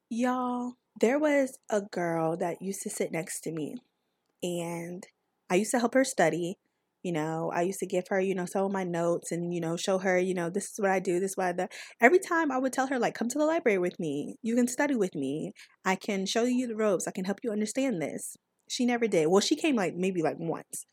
Y'all, 0.09 0.73
there 0.99 1.19
was 1.19 1.59
a 1.69 1.81
girl 1.81 2.37
that 2.37 2.61
used 2.61 2.81
to 2.83 2.89
sit 2.89 3.11
next 3.11 3.41
to 3.41 3.51
me, 3.51 3.75
and 4.41 5.05
I 5.49 5.55
used 5.55 5.71
to 5.71 5.79
help 5.79 5.93
her 5.93 6.03
study. 6.03 6.57
You 7.03 7.11
know, 7.13 7.51
I 7.53 7.61
used 7.61 7.79
to 7.79 7.85
give 7.85 8.05
her, 8.09 8.19
you 8.19 8.35
know, 8.35 8.45
some 8.45 8.65
of 8.65 8.71
my 8.71 8.83
notes 8.83 9.31
and, 9.31 9.53
you 9.53 9.61
know, 9.61 9.77
show 9.77 9.97
her, 9.99 10.17
you 10.17 10.33
know, 10.33 10.49
this 10.49 10.71
is 10.71 10.79
what 10.79 10.91
I 10.91 10.99
do, 10.99 11.19
this 11.19 11.31
is 11.31 11.37
what 11.37 11.47
I 11.47 11.51
do. 11.53 11.67
Every 12.01 12.19
time 12.19 12.51
I 12.51 12.57
would 12.57 12.73
tell 12.73 12.87
her, 12.87 12.99
like, 12.99 13.15
come 13.15 13.29
to 13.29 13.37
the 13.37 13.45
library 13.45 13.77
with 13.77 13.99
me. 13.99 14.35
You 14.41 14.55
can 14.55 14.67
study 14.67 14.95
with 14.95 15.15
me. 15.15 15.53
I 15.85 15.95
can 15.95 16.25
show 16.25 16.43
you 16.43 16.67
the 16.67 16.75
ropes. 16.75 17.07
I 17.07 17.11
can 17.11 17.25
help 17.25 17.39
you 17.43 17.51
understand 17.51 18.01
this. 18.01 18.35
She 18.69 18.85
never 18.85 19.07
did. 19.07 19.27
Well, 19.27 19.41
she 19.41 19.55
came 19.55 19.75
like 19.75 19.95
maybe 19.95 20.21
like 20.21 20.37
once. 20.37 20.85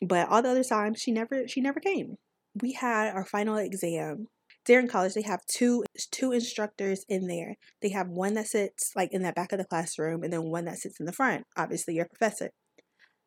But 0.00 0.28
all 0.28 0.42
the 0.42 0.50
other 0.50 0.64
times 0.64 1.00
she 1.00 1.10
never 1.10 1.48
she 1.48 1.60
never 1.60 1.80
came. 1.80 2.16
We 2.60 2.72
had 2.72 3.14
our 3.14 3.24
final 3.24 3.56
exam. 3.56 4.28
There 4.66 4.78
in 4.80 4.88
college, 4.88 5.14
they 5.14 5.22
have 5.22 5.40
two 5.46 5.84
two 6.12 6.32
instructors 6.32 7.04
in 7.08 7.26
there. 7.26 7.56
They 7.82 7.88
have 7.90 8.08
one 8.08 8.34
that 8.34 8.46
sits 8.46 8.92
like 8.94 9.12
in 9.12 9.22
that 9.22 9.34
back 9.34 9.52
of 9.52 9.58
the 9.58 9.64
classroom 9.64 10.22
and 10.22 10.32
then 10.32 10.50
one 10.50 10.66
that 10.66 10.78
sits 10.78 11.00
in 11.00 11.06
the 11.06 11.12
front. 11.12 11.44
Obviously, 11.56 11.94
your 11.94 12.06
professor. 12.06 12.50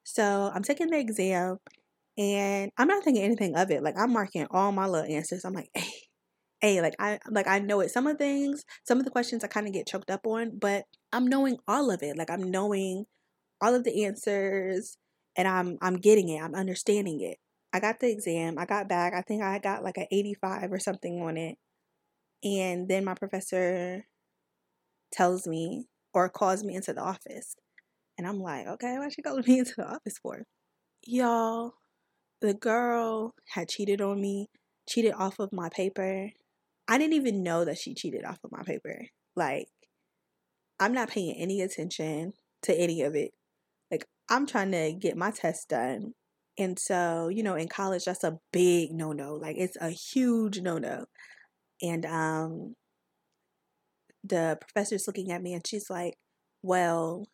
So 0.03 0.51
I'm 0.53 0.63
taking 0.63 0.89
the 0.89 0.99
exam 0.99 1.57
and 2.17 2.71
I'm 2.77 2.87
not 2.87 3.03
thinking 3.03 3.23
anything 3.23 3.55
of 3.55 3.71
it. 3.71 3.83
Like 3.83 3.95
I'm 3.97 4.13
marking 4.13 4.47
all 4.51 4.71
my 4.71 4.87
little 4.87 5.09
answers. 5.13 5.45
I'm 5.45 5.53
like, 5.53 5.69
hey, 5.75 5.91
hey, 6.61 6.81
like 6.81 6.95
I 6.99 7.19
like 7.29 7.47
I 7.47 7.59
know 7.59 7.81
it. 7.81 7.91
Some 7.91 8.07
of 8.07 8.17
the 8.17 8.23
things, 8.23 8.63
some 8.85 8.99
of 8.99 9.05
the 9.05 9.11
questions 9.11 9.43
I 9.43 9.47
kind 9.47 9.67
of 9.67 9.73
get 9.73 9.87
choked 9.87 10.11
up 10.11 10.25
on, 10.27 10.57
but 10.59 10.85
I'm 11.13 11.27
knowing 11.27 11.57
all 11.67 11.91
of 11.91 12.03
it. 12.03 12.17
Like 12.17 12.29
I'm 12.29 12.51
knowing 12.51 13.05
all 13.61 13.75
of 13.75 13.83
the 13.83 14.05
answers 14.05 14.97
and 15.35 15.47
I'm 15.47 15.77
I'm 15.81 15.97
getting 15.97 16.29
it. 16.29 16.41
I'm 16.41 16.55
understanding 16.55 17.21
it. 17.21 17.37
I 17.73 17.79
got 17.79 17.99
the 17.99 18.11
exam. 18.11 18.57
I 18.59 18.65
got 18.65 18.89
back. 18.89 19.13
I 19.13 19.21
think 19.21 19.43
I 19.43 19.59
got 19.59 19.83
like 19.83 19.97
an 19.97 20.07
85 20.11 20.71
or 20.73 20.79
something 20.79 21.21
on 21.21 21.37
it. 21.37 21.57
And 22.43 22.87
then 22.89 23.05
my 23.05 23.13
professor 23.13 24.05
tells 25.11 25.47
me 25.47 25.87
or 26.13 26.29
calls 26.29 26.63
me 26.63 26.75
into 26.75 26.93
the 26.93 27.01
office. 27.01 27.55
And 28.21 28.27
I'm 28.27 28.39
like, 28.39 28.67
okay, 28.67 28.99
why 28.99 29.09
she 29.09 29.23
calling 29.23 29.43
me 29.47 29.57
into 29.57 29.73
the 29.77 29.87
office 29.87 30.19
for? 30.21 30.43
Y'all, 31.07 31.73
the 32.39 32.53
girl 32.53 33.33
had 33.49 33.67
cheated 33.67 33.99
on 33.99 34.21
me, 34.21 34.45
cheated 34.87 35.13
off 35.13 35.39
of 35.39 35.51
my 35.51 35.69
paper. 35.69 36.29
I 36.87 36.99
didn't 36.99 37.15
even 37.15 37.41
know 37.41 37.65
that 37.65 37.79
she 37.79 37.95
cheated 37.95 38.23
off 38.23 38.37
of 38.43 38.51
my 38.51 38.61
paper. 38.61 39.07
Like, 39.35 39.65
I'm 40.79 40.93
not 40.93 41.09
paying 41.09 41.35
any 41.35 41.61
attention 41.61 42.33
to 42.61 42.79
any 42.79 43.01
of 43.01 43.15
it. 43.15 43.31
Like, 43.89 44.05
I'm 44.29 44.45
trying 44.45 44.71
to 44.73 44.93
get 44.93 45.17
my 45.17 45.31
test 45.31 45.69
done. 45.69 46.13
And 46.59 46.77
so, 46.77 47.27
you 47.27 47.41
know, 47.41 47.55
in 47.55 47.69
college, 47.69 48.05
that's 48.05 48.23
a 48.23 48.37
big 48.53 48.91
no 48.91 49.13
no. 49.13 49.33
Like, 49.33 49.55
it's 49.57 49.77
a 49.81 49.89
huge 49.89 50.61
no 50.61 50.77
no. 50.77 51.05
And 51.81 52.05
um, 52.05 52.75
the 54.23 54.59
professor's 54.61 55.07
looking 55.07 55.31
at 55.31 55.41
me 55.41 55.53
and 55.53 55.65
she's 55.65 55.89
like, 55.89 56.13
Well, 56.61 57.25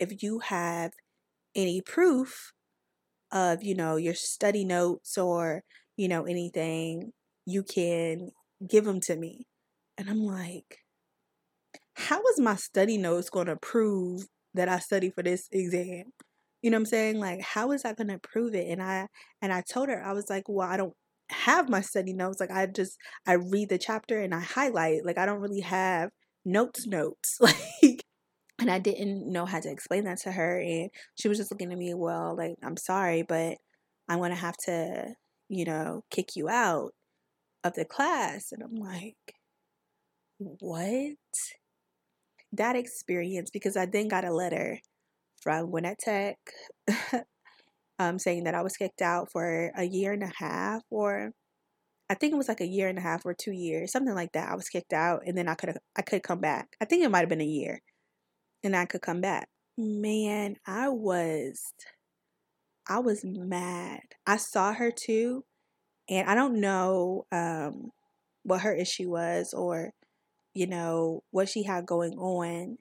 if 0.00 0.22
you 0.22 0.40
have 0.40 0.92
any 1.56 1.82
proof 1.82 2.52
of, 3.32 3.62
you 3.62 3.74
know, 3.74 3.96
your 3.96 4.14
study 4.14 4.64
notes 4.64 5.18
or, 5.18 5.62
you 5.96 6.08
know, 6.08 6.24
anything, 6.24 7.12
you 7.46 7.62
can 7.62 8.30
give 8.68 8.84
them 8.84 9.00
to 9.02 9.16
me. 9.16 9.46
And 9.98 10.10
I'm 10.10 10.24
like, 10.24 10.78
how 11.94 12.20
is 12.32 12.40
my 12.40 12.56
study 12.56 12.98
notes 12.98 13.30
going 13.30 13.46
to 13.46 13.56
prove 13.56 14.24
that 14.54 14.68
I 14.68 14.78
study 14.78 15.10
for 15.10 15.22
this 15.22 15.48
exam? 15.52 16.04
You 16.62 16.70
know 16.70 16.76
what 16.76 16.80
I'm 16.82 16.86
saying? 16.86 17.18
Like, 17.20 17.40
how 17.42 17.72
is 17.72 17.82
that 17.82 17.96
going 17.96 18.08
to 18.08 18.18
prove 18.18 18.54
it? 18.54 18.68
And 18.68 18.82
I 18.82 19.08
and 19.42 19.52
I 19.52 19.62
told 19.62 19.88
her 19.88 20.02
I 20.04 20.12
was 20.12 20.28
like, 20.28 20.44
well, 20.48 20.68
I 20.68 20.76
don't 20.76 20.94
have 21.30 21.68
my 21.68 21.80
study 21.80 22.12
notes. 22.12 22.40
Like, 22.40 22.50
I 22.50 22.66
just 22.66 22.96
I 23.26 23.34
read 23.34 23.70
the 23.70 23.78
chapter 23.78 24.20
and 24.20 24.34
I 24.34 24.40
highlight. 24.40 25.04
Like, 25.04 25.18
I 25.18 25.26
don't 25.26 25.40
really 25.40 25.60
have 25.60 26.10
notes 26.44 26.86
notes. 26.86 27.38
Like, 27.82 27.99
and 28.60 28.70
I 28.70 28.78
didn't 28.78 29.30
know 29.30 29.46
how 29.46 29.60
to 29.60 29.70
explain 29.70 30.04
that 30.04 30.18
to 30.18 30.32
her. 30.32 30.60
And 30.60 30.90
she 31.16 31.28
was 31.28 31.38
just 31.38 31.50
looking 31.50 31.72
at 31.72 31.78
me, 31.78 31.94
well, 31.94 32.36
like, 32.36 32.56
I'm 32.62 32.76
sorry, 32.76 33.22
but 33.22 33.56
I'm 34.08 34.18
going 34.18 34.30
to 34.30 34.36
have 34.36 34.56
to, 34.66 35.14
you 35.48 35.64
know, 35.64 36.02
kick 36.10 36.36
you 36.36 36.48
out 36.48 36.92
of 37.64 37.74
the 37.74 37.84
class. 37.84 38.52
And 38.52 38.62
I'm 38.62 38.76
like, 38.76 39.16
what? 40.38 41.16
That 42.52 42.76
experience, 42.76 43.50
because 43.50 43.76
I 43.76 43.86
then 43.86 44.08
got 44.08 44.24
a 44.24 44.32
letter 44.32 44.80
from 45.40 45.70
Gwinnett 45.70 45.98
Tech 45.98 46.36
um, 47.98 48.18
saying 48.18 48.44
that 48.44 48.54
I 48.54 48.62
was 48.62 48.76
kicked 48.76 49.02
out 49.02 49.30
for 49.32 49.72
a 49.76 49.84
year 49.84 50.12
and 50.12 50.22
a 50.22 50.32
half, 50.36 50.82
or 50.90 51.32
I 52.10 52.14
think 52.14 52.32
it 52.32 52.36
was 52.36 52.48
like 52.48 52.60
a 52.60 52.66
year 52.66 52.88
and 52.88 52.98
a 52.98 53.02
half 53.02 53.24
or 53.24 53.34
two 53.34 53.52
years, 53.52 53.92
something 53.92 54.14
like 54.14 54.32
that. 54.32 54.50
I 54.50 54.56
was 54.56 54.68
kicked 54.68 54.92
out, 54.92 55.22
and 55.24 55.38
then 55.38 55.48
I 55.48 55.54
could 55.54 55.78
I 55.96 56.02
could 56.02 56.24
come 56.24 56.40
back. 56.40 56.76
I 56.80 56.84
think 56.84 57.04
it 57.04 57.10
might 57.10 57.20
have 57.20 57.28
been 57.28 57.40
a 57.40 57.44
year 57.44 57.80
and 58.62 58.76
I 58.76 58.86
could 58.86 59.02
come 59.02 59.20
back. 59.20 59.48
Man, 59.76 60.56
I 60.66 60.88
was 60.88 61.72
I 62.86 62.98
was 62.98 63.24
mad. 63.24 64.00
I 64.26 64.36
saw 64.36 64.72
her 64.72 64.90
too, 64.90 65.44
and 66.08 66.28
I 66.30 66.34
don't 66.36 66.60
know 66.60 67.26
um 67.32 67.92
what 68.44 68.62
her 68.62 68.74
issue 68.74 69.10
was 69.10 69.54
or 69.54 69.92
you 70.54 70.66
know 70.68 71.24
what 71.32 71.48
she 71.48 71.64
had 71.64 71.86
going 71.86 72.14
on, 72.18 72.78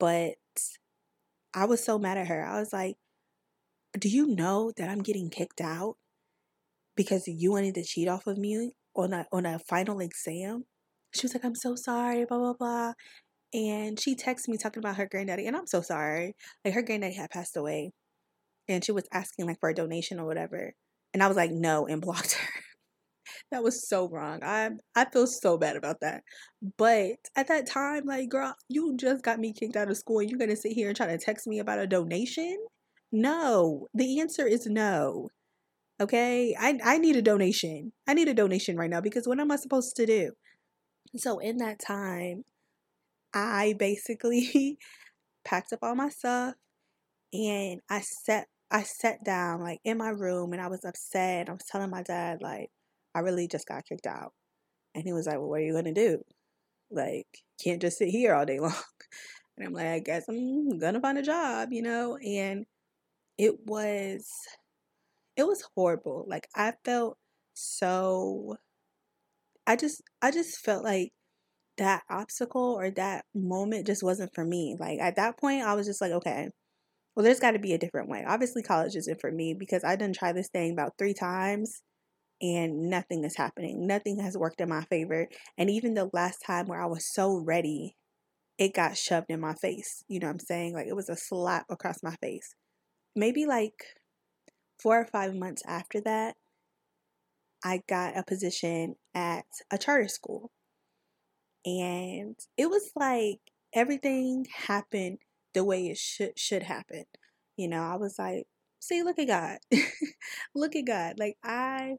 but 0.00 0.36
I 1.54 1.64
was 1.64 1.82
so 1.82 1.98
mad 1.98 2.18
at 2.18 2.26
her. 2.28 2.44
I 2.44 2.60
was 2.60 2.72
like, 2.72 2.98
"Do 3.98 4.08
you 4.08 4.26
know 4.28 4.70
that 4.76 4.88
I'm 4.88 5.02
getting 5.02 5.30
kicked 5.30 5.60
out 5.60 5.96
because 6.96 7.26
you 7.28 7.52
wanted 7.52 7.74
to 7.76 7.84
cheat 7.84 8.08
off 8.08 8.26
of 8.26 8.38
me 8.38 8.72
on 8.94 9.12
a 9.12 9.26
on 9.32 9.46
a 9.46 9.58
final 9.58 10.00
exam?" 10.00 10.66
She 11.12 11.22
was 11.26 11.34
like, 11.34 11.44
"I'm 11.44 11.54
so 11.54 11.76
sorry, 11.76 12.24
blah 12.24 12.38
blah 12.38 12.54
blah." 12.54 12.92
And 13.54 14.00
she 14.00 14.16
texted 14.16 14.48
me 14.48 14.58
talking 14.58 14.80
about 14.80 14.96
her 14.96 15.06
granddaddy 15.06 15.46
and 15.46 15.56
i'm 15.56 15.66
so 15.66 15.80
sorry 15.80 16.34
like 16.64 16.74
her 16.74 16.82
granddaddy 16.82 17.14
had 17.14 17.30
passed 17.30 17.56
away 17.56 17.92
and 18.68 18.84
she 18.84 18.92
was 18.92 19.06
asking 19.12 19.46
like 19.46 19.60
for 19.60 19.68
a 19.68 19.74
donation 19.74 20.18
or 20.18 20.26
whatever 20.26 20.74
and 21.14 21.22
i 21.22 21.28
was 21.28 21.36
like 21.36 21.52
no 21.52 21.86
and 21.86 22.02
blocked 22.02 22.34
her. 22.34 22.48
That 23.50 23.62
was 23.62 23.88
so 23.88 24.08
wrong 24.08 24.40
i 24.42 24.70
i 24.94 25.06
feel 25.06 25.26
so 25.26 25.56
bad 25.56 25.76
about 25.76 26.00
that 26.00 26.24
but 26.76 27.12
at 27.36 27.48
that 27.48 27.66
time 27.66 28.04
like 28.04 28.28
girl 28.28 28.54
you 28.68 28.96
just 28.96 29.22
got 29.22 29.38
me 29.38 29.52
kicked 29.52 29.76
out 29.76 29.90
of 29.90 29.96
school 29.96 30.18
and 30.18 30.28
you're 30.28 30.38
gonna 30.38 30.56
sit 30.56 30.72
here 30.72 30.88
and 30.88 30.96
try 30.96 31.06
to 31.06 31.18
text 31.18 31.46
me 31.46 31.58
about 31.58 31.78
a 31.78 31.86
donation? 31.86 32.58
No 33.12 33.86
the 33.94 34.20
answer 34.20 34.46
is 34.46 34.66
no 34.66 35.30
okay? 36.00 36.54
I 36.58 36.78
i 36.84 36.98
need 36.98 37.16
a 37.16 37.22
donation 37.22 37.92
i 38.06 38.12
need 38.12 38.28
a 38.28 38.34
donation 38.34 38.76
right 38.76 38.90
now 38.90 39.00
because 39.00 39.26
what 39.26 39.40
am 39.40 39.52
i 39.52 39.56
supposed 39.56 39.96
to 39.96 40.06
do? 40.06 40.32
So 41.16 41.38
in 41.38 41.58
that 41.58 41.78
time 41.78 42.44
I 43.34 43.74
basically 43.78 44.78
packed 45.44 45.72
up 45.72 45.80
all 45.82 45.94
my 45.94 46.10
stuff 46.10 46.54
And 47.32 47.80
I 47.90 48.00
sat 48.02 48.48
I 48.70 48.82
sat 48.84 49.24
down 49.24 49.60
like 49.62 49.80
in 49.84 49.98
my 49.98 50.10
room 50.10 50.52
and 50.52 50.62
I 50.62 50.68
was 50.68 50.84
upset. 50.84 51.48
I 51.48 51.52
was 51.52 51.64
telling 51.70 51.90
my 51.90 52.02
dad 52.02 52.42
like 52.42 52.70
I 53.14 53.20
really 53.20 53.48
just 53.48 53.68
got 53.68 53.86
kicked 53.86 54.06
out. 54.06 54.32
And 54.94 55.04
he 55.04 55.12
was 55.14 55.26
like, 55.26 55.36
"Well, 55.38 55.48
what 55.50 55.60
are 55.60 55.64
you 55.64 55.74
to 55.86 55.94
do? 55.94 56.22
Like, 56.90 57.26
can't 57.62 57.82
just 57.82 57.98
sit 57.98 58.08
here 58.10 58.34
all 58.34 58.46
day 58.46 58.60
long." 58.62 58.74
And 59.58 59.66
I'm 59.68 59.74
like, 59.74 59.86
"I 59.88 60.00
guess 60.00 60.26
I'm 60.28 60.78
to 60.94 61.00
find 61.00 61.18
a 61.18 61.22
job, 61.22 61.72
you 61.72 61.82
know?" 61.82 62.16
And 62.18 62.66
it 63.38 63.66
was 63.66 64.28
it 65.36 65.44
was 65.46 65.62
horrible. 65.74 66.24
Like 66.28 66.48
I 66.54 66.72
felt 66.84 67.18
so 67.54 68.56
I 69.66 69.76
just 69.76 70.02
I 70.22 70.30
just 70.30 70.58
felt 70.60 70.84
like 70.84 71.12
that 71.78 72.02
obstacle 72.08 72.76
or 72.78 72.90
that 72.92 73.24
moment 73.34 73.86
just 73.86 74.02
wasn't 74.02 74.34
for 74.34 74.44
me. 74.44 74.76
Like 74.78 74.98
at 75.00 75.16
that 75.16 75.38
point 75.38 75.62
I 75.62 75.74
was 75.74 75.86
just 75.86 76.00
like, 76.00 76.12
okay, 76.12 76.48
well 77.14 77.24
there's 77.24 77.40
gotta 77.40 77.58
be 77.58 77.74
a 77.74 77.78
different 77.78 78.08
way. 78.08 78.24
Obviously 78.26 78.62
college 78.62 78.96
isn't 78.96 79.20
for 79.20 79.30
me 79.30 79.54
because 79.58 79.84
I 79.84 79.96
didn't 79.96 80.16
try 80.16 80.32
this 80.32 80.48
thing 80.48 80.72
about 80.72 80.92
three 80.98 81.14
times 81.14 81.82
and 82.40 82.90
nothing 82.90 83.24
is 83.24 83.36
happening. 83.36 83.86
Nothing 83.86 84.18
has 84.20 84.36
worked 84.36 84.60
in 84.60 84.68
my 84.68 84.82
favor. 84.82 85.28
And 85.56 85.70
even 85.70 85.94
the 85.94 86.10
last 86.12 86.38
time 86.46 86.66
where 86.66 86.82
I 86.82 86.86
was 86.86 87.06
so 87.12 87.36
ready, 87.36 87.96
it 88.58 88.74
got 88.74 88.96
shoved 88.96 89.30
in 89.30 89.40
my 89.40 89.54
face. 89.54 90.04
You 90.08 90.20
know 90.20 90.26
what 90.26 90.34
I'm 90.34 90.40
saying? 90.40 90.74
Like 90.74 90.86
it 90.86 90.96
was 90.96 91.08
a 91.08 91.16
slap 91.16 91.66
across 91.70 92.02
my 92.02 92.14
face. 92.16 92.54
Maybe 93.16 93.46
like 93.46 93.74
four 94.82 95.00
or 95.00 95.06
five 95.06 95.34
months 95.34 95.62
after 95.66 96.00
that, 96.02 96.34
I 97.64 97.80
got 97.88 98.18
a 98.18 98.22
position 98.22 98.96
at 99.14 99.46
a 99.70 99.78
charter 99.78 100.08
school. 100.08 100.50
And 101.64 102.36
it 102.56 102.68
was 102.70 102.90
like 102.96 103.40
everything 103.74 104.46
happened 104.66 105.18
the 105.54 105.64
way 105.64 105.88
it 105.88 105.98
should 105.98 106.38
should 106.38 106.64
happen. 106.64 107.04
You 107.56 107.68
know, 107.68 107.82
I 107.82 107.96
was 107.96 108.16
like, 108.18 108.44
see, 108.80 109.02
look 109.02 109.18
at 109.18 109.28
God. 109.28 109.58
look 110.54 110.76
at 110.76 110.86
God. 110.86 111.14
Like 111.18 111.36
I 111.44 111.96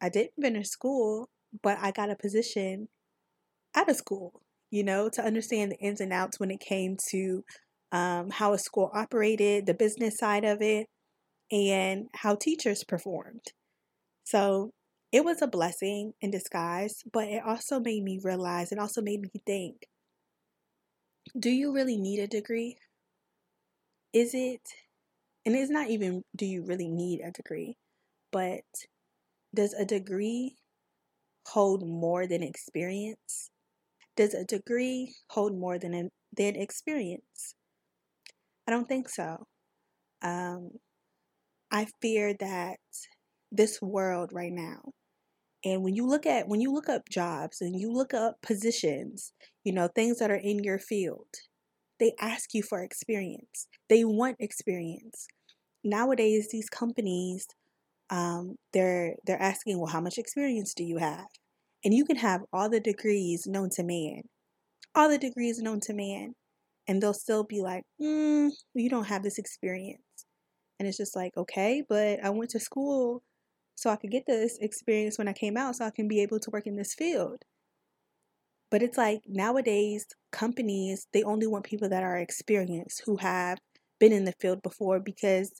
I 0.00 0.08
didn't 0.08 0.32
finish 0.40 0.68
school, 0.68 1.28
but 1.62 1.78
I 1.80 1.90
got 1.90 2.10
a 2.10 2.16
position 2.16 2.88
at 3.74 3.90
a 3.90 3.94
school, 3.94 4.42
you 4.70 4.84
know, 4.84 5.08
to 5.10 5.22
understand 5.24 5.72
the 5.72 5.78
ins 5.78 6.00
and 6.00 6.12
outs 6.12 6.38
when 6.38 6.50
it 6.50 6.60
came 6.60 6.96
to 7.10 7.44
um, 7.92 8.30
how 8.30 8.52
a 8.52 8.58
school 8.58 8.90
operated, 8.92 9.66
the 9.66 9.74
business 9.74 10.18
side 10.18 10.44
of 10.44 10.60
it, 10.60 10.88
and 11.50 12.08
how 12.14 12.34
teachers 12.34 12.84
performed. 12.84 13.44
So 14.24 14.72
it 15.14 15.24
was 15.24 15.40
a 15.40 15.46
blessing 15.46 16.12
in 16.20 16.32
disguise, 16.32 17.04
but 17.12 17.28
it 17.28 17.40
also 17.46 17.78
made 17.78 18.02
me 18.02 18.18
realize, 18.20 18.72
it 18.72 18.80
also 18.80 19.00
made 19.00 19.20
me 19.20 19.30
think 19.46 19.86
do 21.38 21.50
you 21.50 21.72
really 21.72 21.96
need 21.96 22.18
a 22.18 22.26
degree? 22.26 22.76
Is 24.12 24.34
it, 24.34 24.60
and 25.46 25.54
it's 25.54 25.70
not 25.70 25.88
even 25.88 26.24
do 26.34 26.44
you 26.44 26.64
really 26.64 26.88
need 26.88 27.20
a 27.20 27.30
degree, 27.30 27.76
but 28.32 28.64
does 29.54 29.72
a 29.72 29.84
degree 29.84 30.56
hold 31.46 31.86
more 31.86 32.26
than 32.26 32.42
experience? 32.42 33.50
Does 34.16 34.34
a 34.34 34.44
degree 34.44 35.14
hold 35.30 35.56
more 35.56 35.78
than, 35.78 36.10
than 36.36 36.56
experience? 36.56 37.54
I 38.66 38.72
don't 38.72 38.88
think 38.88 39.08
so. 39.08 39.46
Um, 40.22 40.70
I 41.70 41.86
fear 42.02 42.34
that 42.40 42.78
this 43.52 43.80
world 43.80 44.30
right 44.32 44.52
now, 44.52 44.92
and 45.64 45.82
when 45.82 45.94
you 45.94 46.06
look 46.06 46.26
at 46.26 46.46
when 46.46 46.60
you 46.60 46.72
look 46.72 46.88
up 46.88 47.08
jobs 47.08 47.60
and 47.60 47.78
you 47.80 47.90
look 47.90 48.12
up 48.12 48.42
positions, 48.42 49.32
you 49.64 49.72
know, 49.72 49.88
things 49.88 50.18
that 50.18 50.30
are 50.30 50.34
in 50.34 50.62
your 50.62 50.78
field, 50.78 51.28
they 51.98 52.12
ask 52.20 52.52
you 52.52 52.62
for 52.62 52.82
experience. 52.82 53.66
They 53.88 54.04
want 54.04 54.36
experience. 54.40 55.26
Nowadays, 55.82 56.48
these 56.50 56.68
companies, 56.68 57.46
um, 58.10 58.56
they're 58.72 59.14
they're 59.26 59.40
asking, 59.40 59.78
well, 59.78 59.92
how 59.92 60.00
much 60.00 60.18
experience 60.18 60.74
do 60.74 60.84
you 60.84 60.98
have? 60.98 61.26
And 61.84 61.94
you 61.94 62.04
can 62.04 62.16
have 62.16 62.42
all 62.52 62.68
the 62.68 62.80
degrees 62.80 63.46
known 63.46 63.70
to 63.70 63.82
man, 63.82 64.22
all 64.94 65.08
the 65.08 65.18
degrees 65.18 65.60
known 65.60 65.80
to 65.80 65.94
man, 65.94 66.34
and 66.86 67.02
they'll 67.02 67.14
still 67.14 67.44
be 67.44 67.60
like, 67.60 67.84
mm, 68.00 68.50
you 68.74 68.90
don't 68.90 69.06
have 69.06 69.22
this 69.22 69.38
experience. 69.38 70.00
And 70.78 70.88
it's 70.88 70.96
just 70.96 71.14
like, 71.14 71.36
okay, 71.36 71.82
but 71.88 72.24
I 72.24 72.30
went 72.30 72.50
to 72.50 72.60
school 72.60 73.22
so 73.74 73.90
I 73.90 73.96
could 73.96 74.10
get 74.10 74.24
this 74.26 74.58
experience 74.60 75.18
when 75.18 75.28
I 75.28 75.32
came 75.32 75.56
out 75.56 75.76
so 75.76 75.84
I 75.84 75.90
can 75.90 76.08
be 76.08 76.22
able 76.22 76.38
to 76.40 76.50
work 76.50 76.66
in 76.66 76.76
this 76.76 76.94
field. 76.94 77.42
But 78.70 78.82
it's 78.82 78.98
like 78.98 79.20
nowadays, 79.26 80.06
companies, 80.32 81.06
they 81.12 81.22
only 81.22 81.46
want 81.46 81.64
people 81.64 81.88
that 81.88 82.02
are 82.02 82.16
experienced, 82.18 83.02
who 83.06 83.18
have 83.18 83.58
been 84.00 84.12
in 84.12 84.24
the 84.24 84.34
field 84.40 84.62
before 84.62 85.00
because 85.00 85.52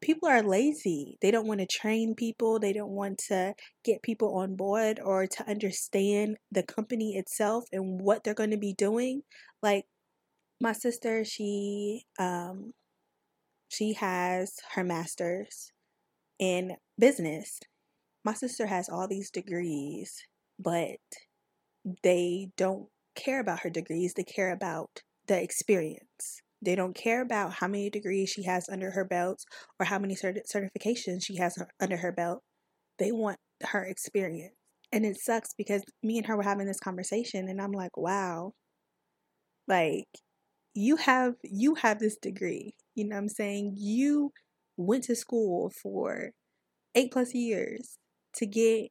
people 0.00 0.28
are 0.28 0.42
lazy. 0.42 1.16
They 1.20 1.30
don't 1.30 1.46
want 1.46 1.60
to 1.60 1.66
train 1.66 2.14
people, 2.14 2.58
they 2.58 2.72
don't 2.72 2.90
want 2.90 3.18
to 3.28 3.54
get 3.84 4.02
people 4.02 4.36
on 4.38 4.56
board 4.56 5.00
or 5.02 5.26
to 5.26 5.48
understand 5.48 6.36
the 6.52 6.62
company 6.62 7.16
itself 7.16 7.64
and 7.72 8.00
what 8.00 8.24
they're 8.24 8.34
going 8.34 8.50
to 8.50 8.58
be 8.58 8.74
doing. 8.74 9.22
Like 9.62 9.84
my 10.60 10.72
sister, 10.72 11.24
she 11.24 12.04
um 12.18 12.72
she 13.68 13.94
has 13.94 14.54
her 14.74 14.84
master's 14.84 15.72
in 16.38 16.76
business. 16.98 17.60
My 18.24 18.34
sister 18.34 18.66
has 18.66 18.88
all 18.88 19.06
these 19.08 19.30
degrees, 19.30 20.22
but 20.58 20.98
they 22.02 22.48
don't 22.56 22.88
care 23.14 23.40
about 23.40 23.60
her 23.60 23.70
degrees. 23.70 24.14
They 24.14 24.24
care 24.24 24.52
about 24.52 25.02
the 25.26 25.40
experience. 25.40 26.40
They 26.62 26.74
don't 26.74 26.94
care 26.94 27.20
about 27.20 27.54
how 27.54 27.68
many 27.68 27.90
degrees 27.90 28.30
she 28.30 28.44
has 28.44 28.68
under 28.68 28.92
her 28.92 29.04
belt 29.04 29.44
or 29.78 29.86
how 29.86 29.98
many 29.98 30.14
cert- 30.14 30.50
certifications 30.50 31.24
she 31.24 31.36
has 31.36 31.58
under 31.80 31.98
her 31.98 32.12
belt. 32.12 32.42
They 32.98 33.12
want 33.12 33.38
her 33.62 33.84
experience. 33.84 34.54
And 34.90 35.04
it 35.04 35.16
sucks 35.16 35.52
because 35.54 35.82
me 36.02 36.18
and 36.18 36.26
her 36.26 36.36
were 36.36 36.42
having 36.42 36.66
this 36.66 36.80
conversation 36.80 37.48
and 37.48 37.60
I'm 37.60 37.72
like, 37.72 37.96
wow. 37.96 38.52
Like 39.66 40.06
you 40.74 40.96
have 40.96 41.34
you 41.42 41.74
have 41.76 41.98
this 41.98 42.16
degree. 42.16 42.74
You 42.94 43.08
know 43.08 43.16
what 43.16 43.22
I'm 43.22 43.28
saying? 43.28 43.74
You 43.76 44.32
went 44.76 45.04
to 45.04 45.16
school 45.16 45.70
for 45.82 46.30
eight 46.94 47.12
plus 47.12 47.34
years 47.34 47.98
to 48.34 48.46
get 48.46 48.88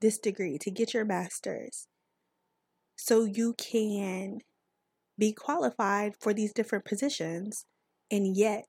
this 0.00 0.18
degree, 0.18 0.58
to 0.58 0.70
get 0.70 0.94
your 0.94 1.04
master's, 1.04 1.86
so 2.96 3.24
you 3.24 3.54
can 3.54 4.38
be 5.18 5.32
qualified 5.32 6.14
for 6.20 6.32
these 6.32 6.52
different 6.52 6.84
positions, 6.84 7.66
and 8.10 8.36
yet 8.36 8.66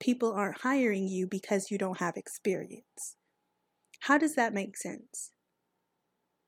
people 0.00 0.32
aren't 0.32 0.62
hiring 0.62 1.06
you 1.06 1.26
because 1.26 1.70
you 1.70 1.78
don't 1.78 1.98
have 1.98 2.16
experience. 2.16 3.16
How 4.00 4.18
does 4.18 4.34
that 4.34 4.54
make 4.54 4.76
sense? 4.76 5.30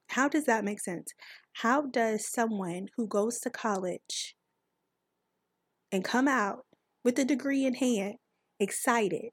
How 0.08 0.28
does 0.28 0.44
that 0.44 0.64
make 0.64 0.80
sense? 0.80 1.12
How 1.54 1.82
does 1.82 2.30
someone 2.30 2.88
who 2.96 3.06
goes 3.06 3.38
to 3.40 3.50
college 3.50 4.34
and 5.90 6.02
come 6.02 6.26
out 6.26 6.64
with 7.04 7.18
a 7.18 7.24
degree 7.24 7.64
in 7.64 7.74
hand, 7.74 8.14
excited, 8.58 9.32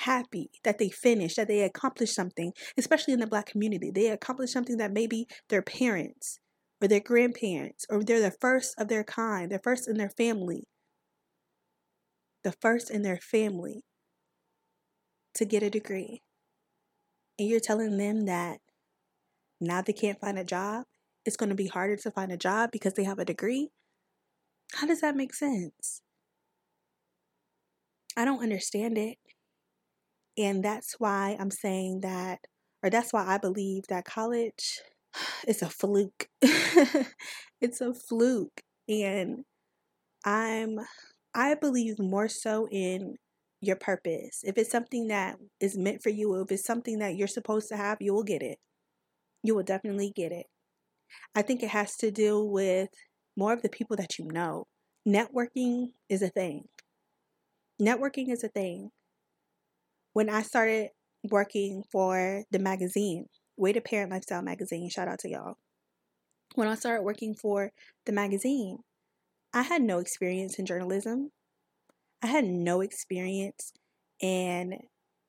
happy 0.00 0.50
that 0.64 0.78
they 0.78 0.88
finished, 0.88 1.36
that 1.36 1.48
they 1.48 1.62
accomplished 1.62 2.14
something, 2.14 2.52
especially 2.76 3.14
in 3.14 3.20
the 3.20 3.26
black 3.26 3.46
community. 3.46 3.90
They 3.90 4.08
accomplished 4.08 4.52
something 4.52 4.76
that 4.78 4.92
maybe 4.92 5.26
their 5.48 5.62
parents 5.62 6.38
or 6.80 6.88
their 6.88 7.00
grandparents, 7.00 7.84
or 7.90 8.02
they're 8.02 8.20
the 8.20 8.36
first 8.40 8.74
of 8.78 8.88
their 8.88 9.04
kind, 9.04 9.50
they're 9.50 9.60
first 9.62 9.88
in 9.88 9.98
their 9.98 10.10
family, 10.10 10.64
the 12.42 12.54
first 12.60 12.90
in 12.90 13.02
their 13.02 13.18
family 13.18 13.82
to 15.34 15.44
get 15.44 15.62
a 15.62 15.70
degree. 15.70 16.22
And 17.38 17.48
you're 17.48 17.60
telling 17.60 17.98
them 17.98 18.26
that 18.26 18.58
now 19.60 19.82
they 19.82 19.92
can't 19.92 20.20
find 20.20 20.38
a 20.38 20.44
job, 20.44 20.84
it's 21.24 21.36
going 21.36 21.50
to 21.50 21.54
be 21.54 21.66
harder 21.66 21.96
to 21.96 22.10
find 22.10 22.32
a 22.32 22.36
job 22.36 22.70
because 22.72 22.94
they 22.94 23.04
have 23.04 23.18
a 23.18 23.24
degree. 23.24 23.68
How 24.72 24.86
does 24.86 25.02
that 25.02 25.16
make 25.16 25.34
sense? 25.34 26.00
I 28.16 28.24
don't 28.24 28.42
understand 28.42 28.96
it. 28.96 29.18
And 30.40 30.64
that's 30.64 30.94
why 30.98 31.36
I'm 31.38 31.50
saying 31.50 32.00
that, 32.00 32.38
or 32.82 32.88
that's 32.88 33.12
why 33.12 33.26
I 33.26 33.36
believe 33.36 33.84
that 33.90 34.06
college 34.06 34.80
is 35.46 35.60
a 35.60 35.68
fluke. 35.68 36.28
it's 37.60 37.82
a 37.82 37.92
fluke. 37.92 38.62
And 38.88 39.44
I'm, 40.24 40.78
I 41.34 41.54
believe 41.56 41.98
more 41.98 42.28
so 42.28 42.66
in 42.70 43.16
your 43.60 43.76
purpose. 43.76 44.40
If 44.42 44.56
it's 44.56 44.70
something 44.70 45.08
that 45.08 45.36
is 45.60 45.76
meant 45.76 46.02
for 46.02 46.08
you, 46.08 46.40
if 46.40 46.50
it's 46.50 46.64
something 46.64 47.00
that 47.00 47.16
you're 47.16 47.28
supposed 47.28 47.68
to 47.68 47.76
have, 47.76 47.98
you 48.00 48.14
will 48.14 48.24
get 48.24 48.42
it. 48.42 48.56
You 49.42 49.54
will 49.54 49.62
definitely 49.62 50.10
get 50.16 50.32
it. 50.32 50.46
I 51.34 51.42
think 51.42 51.62
it 51.62 51.68
has 51.68 51.96
to 51.98 52.10
do 52.10 52.42
with 52.42 52.88
more 53.36 53.52
of 53.52 53.60
the 53.60 53.68
people 53.68 53.96
that 53.96 54.18
you 54.18 54.26
know. 54.26 54.64
Networking 55.06 55.88
is 56.08 56.22
a 56.22 56.30
thing 56.30 56.64
networking 57.80 58.30
is 58.30 58.44
a 58.44 58.48
thing. 58.48 58.90
When 60.12 60.28
I 60.28 60.42
started 60.42 60.88
working 61.22 61.84
for 61.90 62.44
the 62.50 62.58
magazine, 62.58 63.26
Way 63.56 63.72
to 63.72 63.80
Parent 63.80 64.10
Lifestyle 64.10 64.42
magazine, 64.42 64.88
shout 64.90 65.08
out 65.08 65.20
to 65.20 65.28
y'all. 65.28 65.54
When 66.54 66.66
I 66.66 66.74
started 66.74 67.02
working 67.02 67.34
for 67.34 67.70
the 68.06 68.12
magazine, 68.12 68.78
I 69.52 69.62
had 69.62 69.82
no 69.82 69.98
experience 69.98 70.58
in 70.58 70.66
journalism. 70.66 71.30
I 72.22 72.26
had 72.26 72.44
no 72.44 72.80
experience 72.80 73.72
in, 74.20 74.78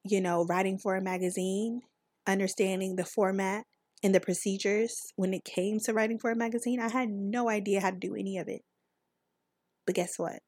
you 0.03 0.19
know, 0.19 0.45
writing 0.45 0.77
for 0.77 0.95
a 0.95 1.01
magazine, 1.01 1.81
understanding 2.25 2.95
the 2.95 3.05
format 3.05 3.65
and 4.03 4.15
the 4.15 4.19
procedures 4.19 5.13
when 5.15 5.33
it 5.33 5.43
came 5.43 5.79
to 5.81 5.93
writing 5.93 6.17
for 6.17 6.31
a 6.31 6.35
magazine. 6.35 6.79
I 6.79 6.89
had 6.89 7.09
no 7.09 7.49
idea 7.49 7.81
how 7.81 7.91
to 7.91 7.97
do 7.97 8.15
any 8.15 8.37
of 8.37 8.47
it. 8.47 8.61
But 9.85 9.95
guess 9.95 10.17
what? 10.17 10.39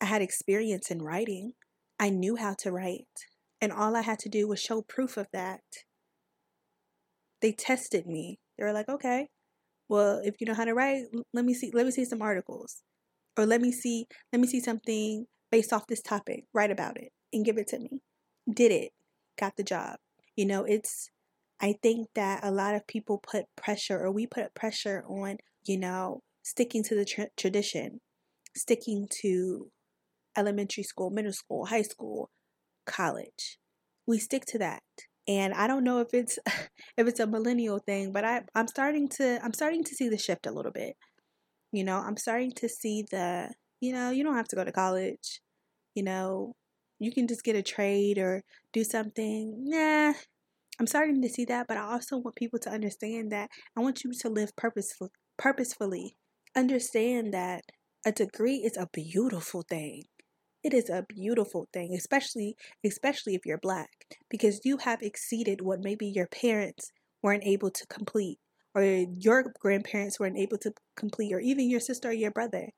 I 0.00 0.04
had 0.04 0.22
experience 0.22 0.90
in 0.90 1.02
writing. 1.02 1.52
I 1.98 2.10
knew 2.10 2.36
how 2.36 2.54
to 2.60 2.70
write. 2.70 3.27
And 3.60 3.72
all 3.72 3.96
I 3.96 4.02
had 4.02 4.18
to 4.20 4.28
do 4.28 4.46
was 4.46 4.60
show 4.60 4.82
proof 4.82 5.16
of 5.16 5.26
that. 5.32 5.60
They 7.40 7.52
tested 7.52 8.06
me. 8.06 8.38
They 8.56 8.64
were 8.64 8.72
like, 8.72 8.88
okay, 8.88 9.28
well, 9.88 10.20
if 10.22 10.40
you 10.40 10.46
know 10.46 10.54
how 10.54 10.64
to 10.64 10.74
write, 10.74 11.04
let 11.32 11.44
me 11.44 11.54
see 11.54 11.70
let 11.72 11.86
me 11.86 11.92
see 11.92 12.04
some 12.04 12.22
articles. 12.22 12.82
Or 13.36 13.46
let 13.46 13.60
me 13.60 13.72
see 13.72 14.06
let 14.32 14.40
me 14.40 14.46
see 14.46 14.60
something 14.60 15.26
based 15.50 15.72
off 15.72 15.86
this 15.86 16.02
topic. 16.02 16.44
Write 16.52 16.70
about 16.70 16.96
it 16.98 17.10
and 17.32 17.44
give 17.44 17.58
it 17.58 17.68
to 17.68 17.78
me. 17.78 18.02
Did 18.52 18.72
it. 18.72 18.92
Got 19.38 19.56
the 19.56 19.62
job. 19.64 19.96
You 20.36 20.46
know, 20.46 20.64
it's 20.64 21.10
I 21.60 21.74
think 21.82 22.08
that 22.14 22.44
a 22.44 22.50
lot 22.50 22.74
of 22.74 22.86
people 22.86 23.18
put 23.18 23.46
pressure 23.56 23.98
or 23.98 24.12
we 24.12 24.26
put 24.26 24.54
pressure 24.54 25.04
on, 25.08 25.38
you 25.66 25.78
know, 25.78 26.22
sticking 26.42 26.84
to 26.84 26.94
the 26.94 27.04
tra- 27.04 27.30
tradition, 27.36 28.00
sticking 28.56 29.08
to 29.22 29.70
elementary 30.36 30.84
school, 30.84 31.10
middle 31.10 31.32
school, 31.32 31.66
high 31.66 31.82
school, 31.82 32.30
college. 32.88 33.58
We 34.06 34.18
stick 34.18 34.44
to 34.46 34.58
that. 34.58 34.82
And 35.28 35.52
I 35.54 35.66
don't 35.66 35.84
know 35.84 36.00
if 36.00 36.14
it's 36.14 36.38
if 36.96 37.06
it's 37.06 37.20
a 37.20 37.26
millennial 37.26 37.78
thing, 37.78 38.12
but 38.12 38.24
I 38.24 38.42
I'm 38.54 38.68
starting 38.68 39.08
to 39.10 39.38
I'm 39.44 39.52
starting 39.52 39.84
to 39.84 39.94
see 39.94 40.08
the 40.08 40.18
shift 40.18 40.46
a 40.46 40.52
little 40.52 40.72
bit. 40.72 40.96
You 41.72 41.84
know, 41.84 41.98
I'm 41.98 42.16
starting 42.16 42.52
to 42.52 42.68
see 42.68 43.04
the, 43.10 43.52
you 43.80 43.92
know, 43.92 44.10
you 44.10 44.24
don't 44.24 44.36
have 44.36 44.48
to 44.48 44.56
go 44.56 44.64
to 44.64 44.72
college. 44.72 45.40
You 45.94 46.02
know, 46.02 46.54
you 46.98 47.12
can 47.12 47.28
just 47.28 47.44
get 47.44 47.56
a 47.56 47.62
trade 47.62 48.18
or 48.18 48.42
do 48.72 48.84
something. 48.84 49.54
Nah. 49.66 50.14
I'm 50.80 50.86
starting 50.86 51.20
to 51.22 51.28
see 51.28 51.44
that, 51.46 51.66
but 51.66 51.76
I 51.76 51.82
also 51.82 52.18
want 52.18 52.36
people 52.36 52.58
to 52.60 52.70
understand 52.70 53.32
that 53.32 53.50
I 53.76 53.80
want 53.80 54.04
you 54.04 54.12
to 54.12 54.28
live 54.28 54.54
purposeful, 54.56 55.10
purposefully. 55.36 56.16
Understand 56.56 57.34
that 57.34 57.64
a 58.06 58.12
degree 58.12 58.58
is 58.58 58.76
a 58.76 58.88
beautiful 58.92 59.62
thing. 59.62 60.04
It 60.64 60.74
is 60.74 60.90
a 60.90 61.06
beautiful 61.08 61.68
thing, 61.72 61.94
especially 61.94 62.56
especially 62.84 63.34
if 63.34 63.46
you're 63.46 63.58
black, 63.58 63.90
because 64.28 64.64
you 64.64 64.78
have 64.78 65.02
exceeded 65.02 65.60
what 65.60 65.80
maybe 65.80 66.06
your 66.06 66.26
parents 66.26 66.90
weren't 67.22 67.44
able 67.44 67.70
to 67.70 67.86
complete 67.86 68.38
or 68.74 68.82
your 68.82 69.52
grandparents 69.60 70.18
weren't 70.18 70.38
able 70.38 70.58
to 70.58 70.72
complete 70.96 71.32
or 71.32 71.40
even 71.40 71.70
your 71.70 71.80
sister 71.80 72.10
or 72.10 72.12
your 72.12 72.30
brother. 72.30 72.70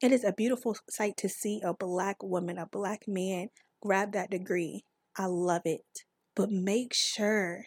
It 0.00 0.12
is 0.12 0.24
a 0.24 0.32
beautiful 0.32 0.76
sight 0.88 1.16
to 1.18 1.28
see 1.28 1.60
a 1.64 1.74
black 1.74 2.22
woman, 2.22 2.58
a 2.58 2.66
black 2.66 3.08
man 3.08 3.48
grab 3.80 4.12
that 4.12 4.30
degree. 4.30 4.84
I 5.16 5.26
love 5.26 5.62
it. 5.64 6.04
But 6.34 6.50
make 6.50 6.92
sure 6.94 7.66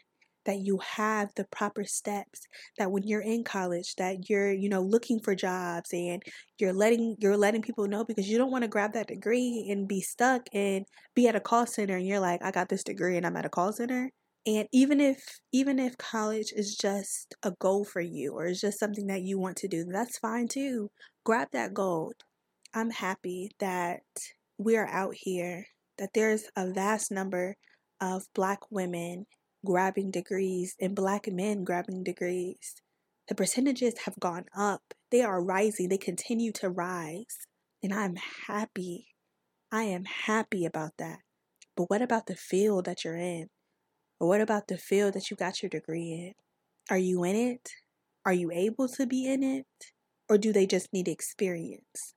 that 0.49 0.65
you 0.65 0.79
have 0.79 1.29
the 1.35 1.45
proper 1.51 1.83
steps 1.83 2.41
that 2.79 2.89
when 2.89 3.03
you're 3.03 3.21
in 3.21 3.43
college 3.43 3.93
that 3.97 4.27
you're 4.27 4.51
you 4.51 4.67
know 4.67 4.81
looking 4.81 5.19
for 5.19 5.35
jobs 5.35 5.93
and 5.93 6.23
you're 6.57 6.73
letting 6.73 7.15
you're 7.19 7.37
letting 7.37 7.61
people 7.61 7.87
know 7.87 8.03
because 8.03 8.27
you 8.27 8.35
don't 8.35 8.49
want 8.49 8.63
to 8.63 8.67
grab 8.67 8.93
that 8.93 9.07
degree 9.07 9.67
and 9.69 9.87
be 9.87 10.01
stuck 10.01 10.41
and 10.51 10.85
be 11.13 11.27
at 11.27 11.35
a 11.35 11.39
call 11.39 11.67
center 11.67 11.97
and 11.97 12.07
you're 12.07 12.19
like 12.19 12.41
I 12.41 12.49
got 12.49 12.67
this 12.67 12.83
degree 12.83 13.15
and 13.15 13.27
I'm 13.27 13.37
at 13.37 13.45
a 13.45 13.49
call 13.49 13.71
center. 13.71 14.09
And 14.47 14.67
even 14.73 14.99
if 14.99 15.39
even 15.51 15.77
if 15.77 15.95
college 15.99 16.51
is 16.55 16.75
just 16.75 17.35
a 17.43 17.51
goal 17.59 17.85
for 17.85 18.01
you 18.01 18.33
or 18.33 18.47
it's 18.47 18.61
just 18.61 18.79
something 18.79 19.05
that 19.05 19.21
you 19.21 19.37
want 19.37 19.57
to 19.57 19.67
do 19.67 19.85
that's 19.85 20.17
fine 20.17 20.47
too. 20.47 20.89
Grab 21.23 21.49
that 21.51 21.75
gold 21.75 22.15
I'm 22.73 22.89
happy 22.89 23.51
that 23.59 24.01
we 24.57 24.77
are 24.77 24.87
out 24.87 25.13
here 25.13 25.67
that 25.99 26.09
there's 26.15 26.45
a 26.55 26.71
vast 26.71 27.11
number 27.11 27.55
of 28.01 28.23
black 28.33 28.71
women 28.71 29.27
grabbing 29.65 30.11
degrees 30.11 30.75
and 30.79 30.95
black 30.95 31.27
men 31.27 31.63
grabbing 31.63 32.03
degrees. 32.03 32.81
The 33.27 33.35
percentages 33.35 33.99
have 34.05 34.19
gone 34.19 34.45
up. 34.57 34.81
They 35.11 35.21
are 35.21 35.43
rising. 35.43 35.89
They 35.89 35.97
continue 35.97 36.51
to 36.53 36.69
rise. 36.69 37.37
And 37.83 37.93
I'm 37.93 38.15
happy. 38.47 39.07
I 39.71 39.83
am 39.83 40.05
happy 40.05 40.65
about 40.65 40.93
that. 40.97 41.19
But 41.77 41.89
what 41.89 42.01
about 42.01 42.25
the 42.25 42.35
field 42.35 42.85
that 42.85 43.03
you're 43.03 43.15
in? 43.15 43.47
Or 44.19 44.27
what 44.27 44.41
about 44.41 44.67
the 44.67 44.77
field 44.77 45.13
that 45.13 45.29
you 45.29 45.37
got 45.37 45.61
your 45.61 45.69
degree 45.69 46.11
in? 46.11 46.33
Are 46.89 46.97
you 46.97 47.23
in 47.23 47.35
it? 47.35 47.69
Are 48.25 48.33
you 48.33 48.51
able 48.51 48.87
to 48.89 49.05
be 49.05 49.25
in 49.25 49.43
it? 49.43 49.65
Or 50.27 50.37
do 50.37 50.51
they 50.51 50.65
just 50.65 50.91
need 50.91 51.07
experience? 51.07 52.15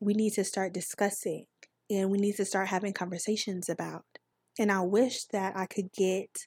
We 0.00 0.14
need 0.14 0.34
to 0.34 0.44
start 0.44 0.72
discussing 0.72 1.46
and 1.90 2.10
we 2.10 2.18
need 2.18 2.36
to 2.36 2.44
start 2.44 2.68
having 2.68 2.92
conversations 2.92 3.68
about. 3.68 4.04
And 4.58 4.72
I 4.72 4.80
wish 4.80 5.24
that 5.26 5.56
I 5.56 5.66
could 5.66 5.92
get 5.92 6.46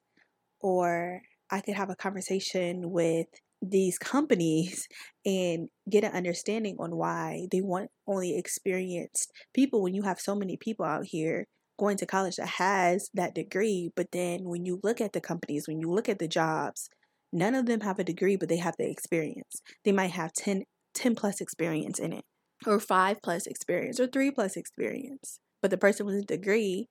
or 0.60 1.22
I 1.52 1.62
could 1.62 1.76
have 1.76 1.90
a 1.90 1.96
conversation 1.96 2.92
with 2.92 3.28
these 3.62 3.98
companies 3.98 4.88
and 5.26 5.70
get 5.90 6.04
an 6.04 6.12
understanding 6.12 6.78
on 6.80 6.96
why 6.96 7.48
they 7.52 7.62
want 7.62 7.90
only 8.08 8.38
experienced 8.38 9.32
people 9.54 9.82
when 9.82 9.94
you 9.94 10.04
have 10.04 10.20
so 10.20 10.36
many 10.36 10.58
people 10.58 10.86
out 10.86 11.06
here 11.06 11.46
going 11.78 11.98
to 11.98 12.06
college 12.06 12.36
that 12.36 12.48
has 12.48 13.10
that 13.14 13.34
degree 13.34 13.90
but 13.96 14.08
then 14.12 14.44
when 14.44 14.66
you 14.66 14.82
look 14.84 15.00
at 15.00 15.14
the 15.14 15.22
companies 15.22 15.66
when 15.66 15.80
you 15.80 15.90
look 15.90 16.10
at 16.10 16.20
the 16.20 16.28
jobs 16.28 16.90
none 17.32 17.56
of 17.56 17.66
them 17.66 17.82
have 17.82 18.00
a 18.00 18.04
degree 18.04 18.36
but 18.36 18.50
they 18.50 18.58
have 18.58 18.76
the 18.78 18.90
experience. 18.90 19.62
They 19.84 19.92
might 19.92 20.12
have 20.12 20.34
10 20.34 20.64
10 20.96 21.16
plus 21.16 21.40
experience 21.40 22.00
in 22.00 22.12
it 22.12 22.26
or 22.66 22.80
5 22.80 23.22
plus 23.22 23.46
experience 23.46 24.00
or 24.00 24.08
3 24.08 24.32
plus 24.32 24.58
experience 24.58 25.40
but 25.62 25.72
the 25.72 25.78
person 25.78 26.06
with 26.06 26.16
a 26.16 26.24
degree 26.24 26.88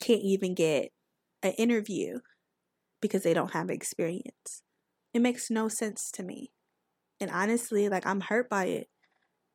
can't 0.00 0.22
even 0.22 0.54
get 0.54 0.88
an 1.42 1.52
interview 1.52 2.18
because 3.00 3.22
they 3.22 3.34
don't 3.34 3.52
have 3.52 3.70
experience. 3.70 4.62
It 5.14 5.20
makes 5.20 5.50
no 5.50 5.68
sense 5.68 6.10
to 6.12 6.22
me. 6.22 6.52
And 7.20 7.30
honestly, 7.30 7.88
like 7.88 8.06
I'm 8.06 8.22
hurt 8.22 8.50
by 8.50 8.66
it 8.66 8.88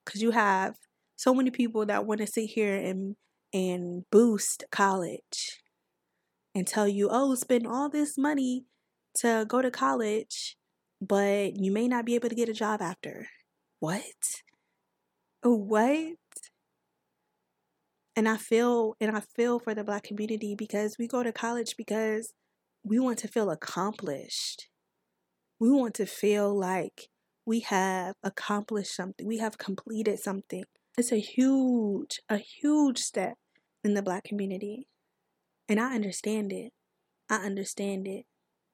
cuz 0.06 0.22
you 0.22 0.32
have 0.32 0.76
so 1.18 1.34
many 1.34 1.52
people 1.52 1.86
that 1.88 2.06
want 2.06 2.22
to 2.22 2.28
sit 2.28 2.48
here 2.52 2.76
and 2.76 3.16
and 3.54 4.06
boost 4.12 4.66
college 4.72 5.62
and 6.56 6.68
tell 6.68 6.88
you, 6.88 7.10
"Oh, 7.12 7.36
spend 7.36 7.68
all 7.68 7.90
this 7.90 8.18
money 8.18 8.66
to 9.16 9.46
go 9.48 9.62
to 9.62 9.72
college, 9.72 10.58
but 11.02 11.56
you 11.58 11.72
may 11.72 11.88
not 11.88 12.06
be 12.06 12.16
able 12.16 12.30
to 12.30 12.36
get 12.36 12.50
a 12.50 12.54
job 12.54 12.82
after." 12.82 13.30
What? 13.80 14.44
What? 15.44 16.18
And 18.16 18.28
I 18.28 18.38
feel 18.38 18.96
and 19.00 19.16
I 19.16 19.22
feel 19.22 19.60
for 19.60 19.74
the 19.74 19.84
black 19.84 20.04
community 20.04 20.56
because 20.56 20.98
we 20.98 21.08
go 21.08 21.24
to 21.24 21.32
college 21.32 21.76
because 21.78 22.34
we 22.84 23.00
want 23.00 23.20
to 23.20 23.28
feel 23.28 23.50
accomplished. 23.50 24.68
We 25.60 25.70
want 25.70 25.94
to 25.96 26.06
feel 26.06 26.58
like 26.58 27.10
we 27.46 27.62
have 27.62 28.16
accomplished 28.24 28.96
something. 28.96 29.26
We 29.28 29.38
have 29.38 29.58
completed 29.58 30.20
something. 30.20 30.64
It's 30.98 31.12
a 31.12 31.20
huge, 31.20 32.20
a 32.30 32.38
huge 32.38 33.00
step 33.00 33.36
in 33.84 33.94
the 33.94 34.02
black 34.02 34.24
community. 34.24 34.88
And 35.70 35.80
I 35.80 35.96
understand 35.96 36.52
it. 36.52 36.72
I 37.30 37.38
understand 37.38 38.08
it. 38.08 38.26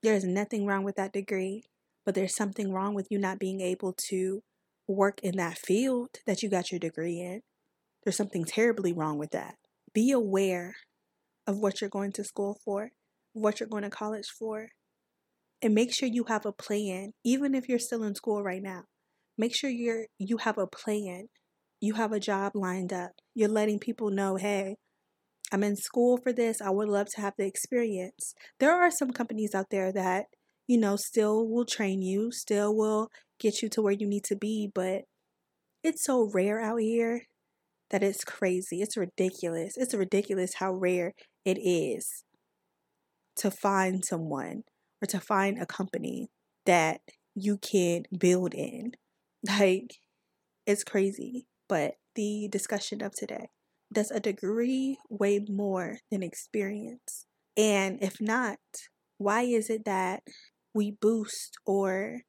There's 0.01 0.23
nothing 0.23 0.65
wrong 0.65 0.83
with 0.83 0.95
that 0.95 1.13
degree, 1.13 1.63
but 2.05 2.15
there's 2.15 2.35
something 2.35 2.71
wrong 2.71 2.93
with 2.93 3.07
you 3.09 3.19
not 3.19 3.39
being 3.39 3.61
able 3.61 3.93
to 4.09 4.41
work 4.87 5.19
in 5.21 5.35
that 5.37 5.57
field 5.57 6.09
that 6.25 6.41
you 6.41 6.49
got 6.49 6.71
your 6.71 6.79
degree 6.79 7.19
in. 7.19 7.41
There's 8.03 8.15
something 8.15 8.45
terribly 8.45 8.93
wrong 8.93 9.17
with 9.17 9.31
that. 9.31 9.55
Be 9.93 10.11
aware 10.11 10.75
of 11.45 11.57
what 11.57 11.81
you're 11.81 11.89
going 11.89 12.13
to 12.13 12.23
school 12.23 12.57
for 12.63 12.91
what 13.37 13.59
you're 13.59 13.69
going 13.69 13.83
to 13.83 13.89
college 13.89 14.27
for. 14.27 14.69
And 15.61 15.73
make 15.73 15.93
sure 15.93 16.07
you 16.07 16.25
have 16.27 16.45
a 16.45 16.51
plan, 16.51 17.13
even 17.23 17.55
if 17.55 17.67
you're 17.67 17.79
still 17.79 18.03
in 18.03 18.15
school 18.15 18.43
right 18.43 18.61
now. 18.61 18.83
Make 19.37 19.55
sure 19.55 19.69
you're 19.69 20.05
you 20.19 20.37
have 20.37 20.57
a 20.57 20.67
plan. 20.67 21.29
You 21.79 21.93
have 21.93 22.11
a 22.11 22.19
job 22.19 22.53
lined 22.55 22.91
up. 22.91 23.11
You're 23.35 23.49
letting 23.49 23.79
people 23.79 24.09
know, 24.09 24.35
hey, 24.35 24.77
I'm 25.51 25.63
in 25.63 25.75
school 25.75 26.17
for 26.17 26.33
this. 26.33 26.61
I 26.61 26.71
would 26.71 26.89
love 26.89 27.07
to 27.15 27.21
have 27.21 27.33
the 27.37 27.45
experience. 27.45 28.33
There 28.59 28.73
are 28.73 28.91
some 28.91 29.11
companies 29.11 29.53
out 29.53 29.67
there 29.69 29.91
that, 29.93 30.25
you 30.67 30.77
know, 30.77 30.95
still 30.95 31.47
will 31.47 31.65
train 31.65 32.01
you, 32.01 32.31
still 32.31 32.75
will 32.75 33.09
get 33.39 33.61
you 33.61 33.69
to 33.69 33.81
where 33.81 33.93
you 33.93 34.07
need 34.07 34.23
to 34.25 34.35
be, 34.35 34.69
but 34.73 35.03
it's 35.83 36.03
so 36.03 36.29
rare 36.33 36.59
out 36.59 36.81
here 36.81 37.23
that 37.91 38.03
it's 38.03 38.23
crazy. 38.23 38.81
It's 38.81 38.97
ridiculous. 38.97 39.73
It's 39.77 39.93
ridiculous 39.93 40.55
how 40.55 40.73
rare 40.73 41.13
it 41.45 41.59
is 41.59 42.25
to 43.37 43.51
find 43.51 44.03
someone 44.03 44.63
or 45.01 45.07
to 45.07 45.19
find 45.19 45.61
a 45.61 45.65
company 45.65 46.29
that 46.65 47.01
you 47.35 47.57
can 47.57 48.03
build 48.17 48.53
in. 48.53 48.93
Like, 49.47 49.97
it's 50.65 50.83
crazy. 50.83 51.45
But 51.69 51.93
the 52.15 52.49
discussion 52.51 53.03
of 53.03 53.13
today 53.13 53.49
does 53.93 54.09
a 54.09 54.19
degree 54.19 54.97
weigh 55.09 55.45
more 55.47 55.99
than 56.09 56.23
experience? 56.23 57.27
And 57.55 57.99
if 58.01 58.19
not, 58.19 58.57
why 59.19 59.43
is 59.43 59.69
it 59.69 59.85
that 59.85 60.23
we 60.73 60.97
boost 60.99 61.57
or 61.65 62.21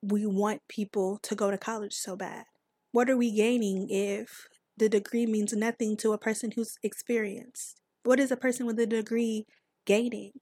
we 0.00 0.24
want 0.26 0.62
people 0.68 1.18
to 1.24 1.34
go 1.34 1.50
to 1.50 1.58
college 1.58 1.94
so 1.94 2.16
bad? 2.16 2.44
What 2.92 3.10
are 3.10 3.16
we 3.16 3.34
gaining 3.34 3.88
if 3.90 4.46
the 4.76 4.88
degree 4.88 5.26
means 5.26 5.52
nothing 5.52 5.96
to 5.98 6.12
a 6.12 6.18
person 6.18 6.52
who's 6.54 6.78
experienced. 6.82 7.80
What 8.02 8.18
is 8.18 8.30
a 8.30 8.36
person 8.36 8.66
with 8.66 8.78
a 8.78 8.86
degree 8.86 9.46
gaining 9.86 10.32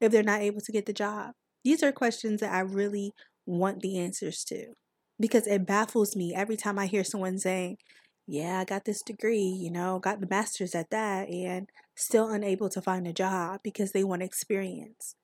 if 0.00 0.12
they're 0.12 0.22
not 0.22 0.42
able 0.42 0.60
to 0.60 0.72
get 0.72 0.86
the 0.86 0.92
job? 0.92 1.32
These 1.64 1.82
are 1.82 1.92
questions 1.92 2.40
that 2.40 2.52
I 2.52 2.60
really 2.60 3.12
want 3.46 3.80
the 3.80 3.98
answers 3.98 4.44
to 4.44 4.74
because 5.18 5.46
it 5.46 5.66
baffles 5.66 6.16
me 6.16 6.34
every 6.34 6.56
time 6.56 6.78
I 6.78 6.86
hear 6.86 7.04
someone 7.04 7.38
saying, 7.38 7.78
Yeah, 8.26 8.60
I 8.60 8.64
got 8.64 8.84
this 8.84 9.02
degree, 9.02 9.42
you 9.42 9.70
know, 9.70 9.98
got 9.98 10.20
the 10.20 10.26
master's 10.28 10.74
at 10.74 10.90
that, 10.90 11.28
and 11.28 11.68
still 11.96 12.28
unable 12.30 12.68
to 12.70 12.82
find 12.82 13.06
a 13.06 13.12
job 13.12 13.60
because 13.62 13.92
they 13.92 14.04
want 14.04 14.22
experience. 14.22 15.14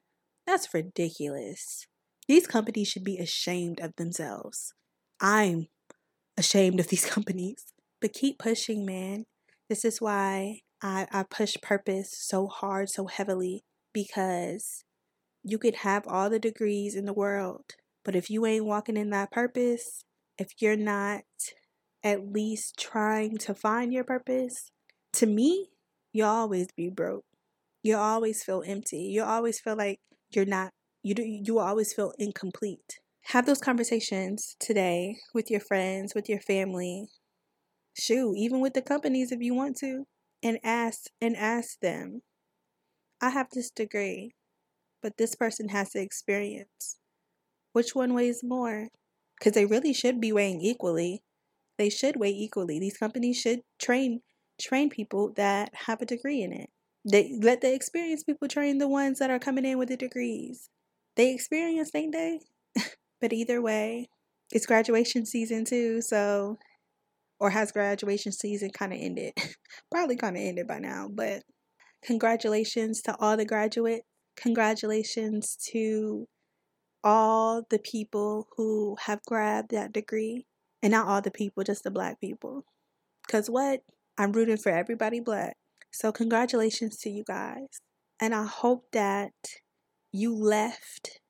That's 0.46 0.72
ridiculous. 0.72 1.86
These 2.28 2.46
companies 2.46 2.88
should 2.88 3.04
be 3.04 3.18
ashamed 3.18 3.80
of 3.80 3.96
themselves. 3.96 4.72
I'm 5.20 5.66
ashamed 6.36 6.80
of 6.80 6.88
these 6.88 7.04
companies. 7.16 7.66
But 8.00 8.12
keep 8.12 8.38
pushing, 8.38 8.86
man. 8.86 9.26
This 9.68 9.84
is 9.84 10.00
why 10.00 10.60
I, 10.82 11.06
I 11.12 11.24
push 11.24 11.56
purpose 11.62 12.16
so 12.16 12.46
hard, 12.46 12.88
so 12.88 13.06
heavily, 13.06 13.62
because 13.92 14.84
you 15.42 15.58
could 15.58 15.76
have 15.76 16.06
all 16.06 16.30
the 16.30 16.38
degrees 16.38 16.94
in 16.94 17.06
the 17.06 17.12
world, 17.12 17.64
but 18.04 18.14
if 18.14 18.30
you 18.30 18.46
ain't 18.46 18.64
walking 18.64 18.96
in 18.96 19.10
that 19.10 19.30
purpose, 19.30 20.04
if 20.38 20.48
you're 20.58 20.76
not 20.76 21.22
at 22.02 22.32
least 22.32 22.78
trying 22.78 23.36
to 23.38 23.54
find 23.54 23.92
your 23.92 24.04
purpose, 24.04 24.70
to 25.14 25.26
me, 25.26 25.68
you'll 26.12 26.28
always 26.28 26.68
be 26.76 26.88
broke. 26.88 27.24
You'll 27.82 28.00
always 28.00 28.42
feel 28.42 28.62
empty. 28.66 29.10
You'll 29.12 29.26
always 29.26 29.60
feel 29.60 29.76
like 29.76 30.00
you're 30.30 30.44
not 30.44 30.70
you 31.02 31.14
do 31.14 31.22
you 31.22 31.54
will 31.54 31.60
always 31.60 31.92
feel 31.92 32.12
incomplete. 32.18 33.00
Have 33.26 33.46
those 33.46 33.60
conversations 33.60 34.56
today 34.58 35.16
with 35.34 35.50
your 35.50 35.60
friends, 35.60 36.14
with 36.14 36.28
your 36.28 36.40
family. 36.40 37.08
Shoot, 37.98 38.34
even 38.36 38.60
with 38.60 38.74
the 38.74 38.82
companies 38.82 39.32
if 39.32 39.40
you 39.40 39.54
want 39.54 39.76
to 39.78 40.04
and 40.42 40.58
ask 40.62 41.06
and 41.20 41.36
ask 41.36 41.80
them. 41.80 42.22
I 43.20 43.30
have 43.30 43.48
this 43.52 43.70
degree, 43.70 44.34
but 45.02 45.16
this 45.18 45.34
person 45.34 45.68
has 45.68 45.90
the 45.90 46.00
experience. 46.00 46.98
Which 47.72 47.94
one 47.94 48.14
weighs 48.14 48.42
more? 48.42 48.88
Because 49.38 49.52
they 49.52 49.66
really 49.66 49.92
should 49.92 50.20
be 50.20 50.32
weighing 50.32 50.60
equally. 50.60 51.22
They 51.78 51.90
should 51.90 52.16
weigh 52.16 52.30
equally. 52.30 52.78
These 52.78 52.98
companies 52.98 53.40
should 53.40 53.60
train 53.78 54.20
train 54.60 54.90
people 54.90 55.32
that 55.36 55.70
have 55.86 56.02
a 56.02 56.06
degree 56.06 56.42
in 56.42 56.52
it. 56.52 56.68
They 57.10 57.38
let 57.40 57.62
the 57.62 57.72
experienced 57.72 58.26
people 58.26 58.48
train 58.48 58.76
the 58.76 58.88
ones 58.88 59.18
that 59.18 59.30
are 59.30 59.38
coming 59.38 59.64
in 59.64 59.78
with 59.78 59.88
the 59.88 59.96
degrees. 59.96 60.68
They 61.16 61.32
experienced, 61.32 61.96
ain't 61.96 62.12
they? 62.12 62.40
but 63.20 63.32
either 63.32 63.62
way, 63.62 64.10
it's 64.52 64.66
graduation 64.66 65.24
season 65.24 65.64
too, 65.64 66.02
so 66.02 66.58
or 67.38 67.50
has 67.50 67.72
graduation 67.72 68.32
season 68.32 68.70
kind 68.70 68.92
of 68.92 68.98
ended? 69.00 69.32
Probably 69.90 70.16
kind 70.16 70.36
of 70.36 70.42
ended 70.42 70.66
by 70.66 70.78
now, 70.78 71.08
but 71.10 71.42
congratulations 72.02 73.02
to 73.02 73.16
all 73.18 73.36
the 73.36 73.44
graduates. 73.44 74.06
Congratulations 74.36 75.56
to 75.70 76.26
all 77.02 77.62
the 77.68 77.78
people 77.78 78.48
who 78.56 78.96
have 79.06 79.22
grabbed 79.26 79.70
that 79.70 79.92
degree. 79.92 80.46
And 80.82 80.92
not 80.92 81.08
all 81.08 81.20
the 81.20 81.30
people, 81.30 81.62
just 81.62 81.84
the 81.84 81.90
black 81.90 82.20
people. 82.20 82.64
Because 83.26 83.50
what? 83.50 83.80
I'm 84.16 84.32
rooting 84.32 84.56
for 84.56 84.72
everybody 84.72 85.20
black. 85.20 85.56
So, 85.90 86.10
congratulations 86.10 86.96
to 86.98 87.10
you 87.10 87.22
guys. 87.26 87.80
And 88.18 88.34
I 88.34 88.44
hope 88.46 88.86
that 88.92 89.32
you 90.12 90.34
left 90.34 91.20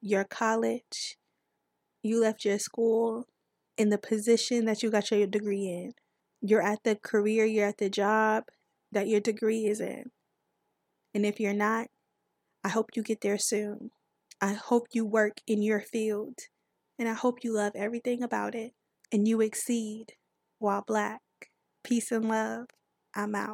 your 0.00 0.24
college, 0.24 1.16
you 2.02 2.20
left 2.20 2.44
your 2.44 2.58
school 2.58 3.26
in 3.76 3.90
the 3.90 3.98
position 3.98 4.64
that 4.66 4.82
you 4.82 4.90
got 4.90 5.10
your 5.10 5.26
degree 5.26 5.66
in. 5.66 5.92
You're 6.40 6.62
at 6.62 6.84
the 6.84 6.96
career, 6.96 7.44
you're 7.44 7.68
at 7.68 7.78
the 7.78 7.88
job 7.88 8.44
that 8.94 9.08
your 9.08 9.20
degree 9.20 9.66
is 9.66 9.80
in. 9.80 10.10
And 11.14 11.24
if 11.24 11.38
you're 11.38 11.52
not, 11.52 11.88
I 12.64 12.70
hope 12.70 12.90
you 12.96 13.02
get 13.02 13.20
there 13.20 13.38
soon. 13.38 13.90
I 14.40 14.54
hope 14.54 14.88
you 14.92 15.04
work 15.04 15.38
in 15.46 15.62
your 15.62 15.80
field. 15.80 16.38
And 16.98 17.08
I 17.08 17.14
hope 17.14 17.42
you 17.42 17.52
love 17.52 17.72
everything 17.74 18.22
about 18.22 18.54
it 18.54 18.72
and 19.12 19.28
you 19.28 19.40
exceed 19.40 20.14
while 20.58 20.84
black. 20.86 21.20
Peace 21.82 22.10
and 22.10 22.28
love. 22.28 22.66
I'm 23.14 23.34
out. 23.34 23.52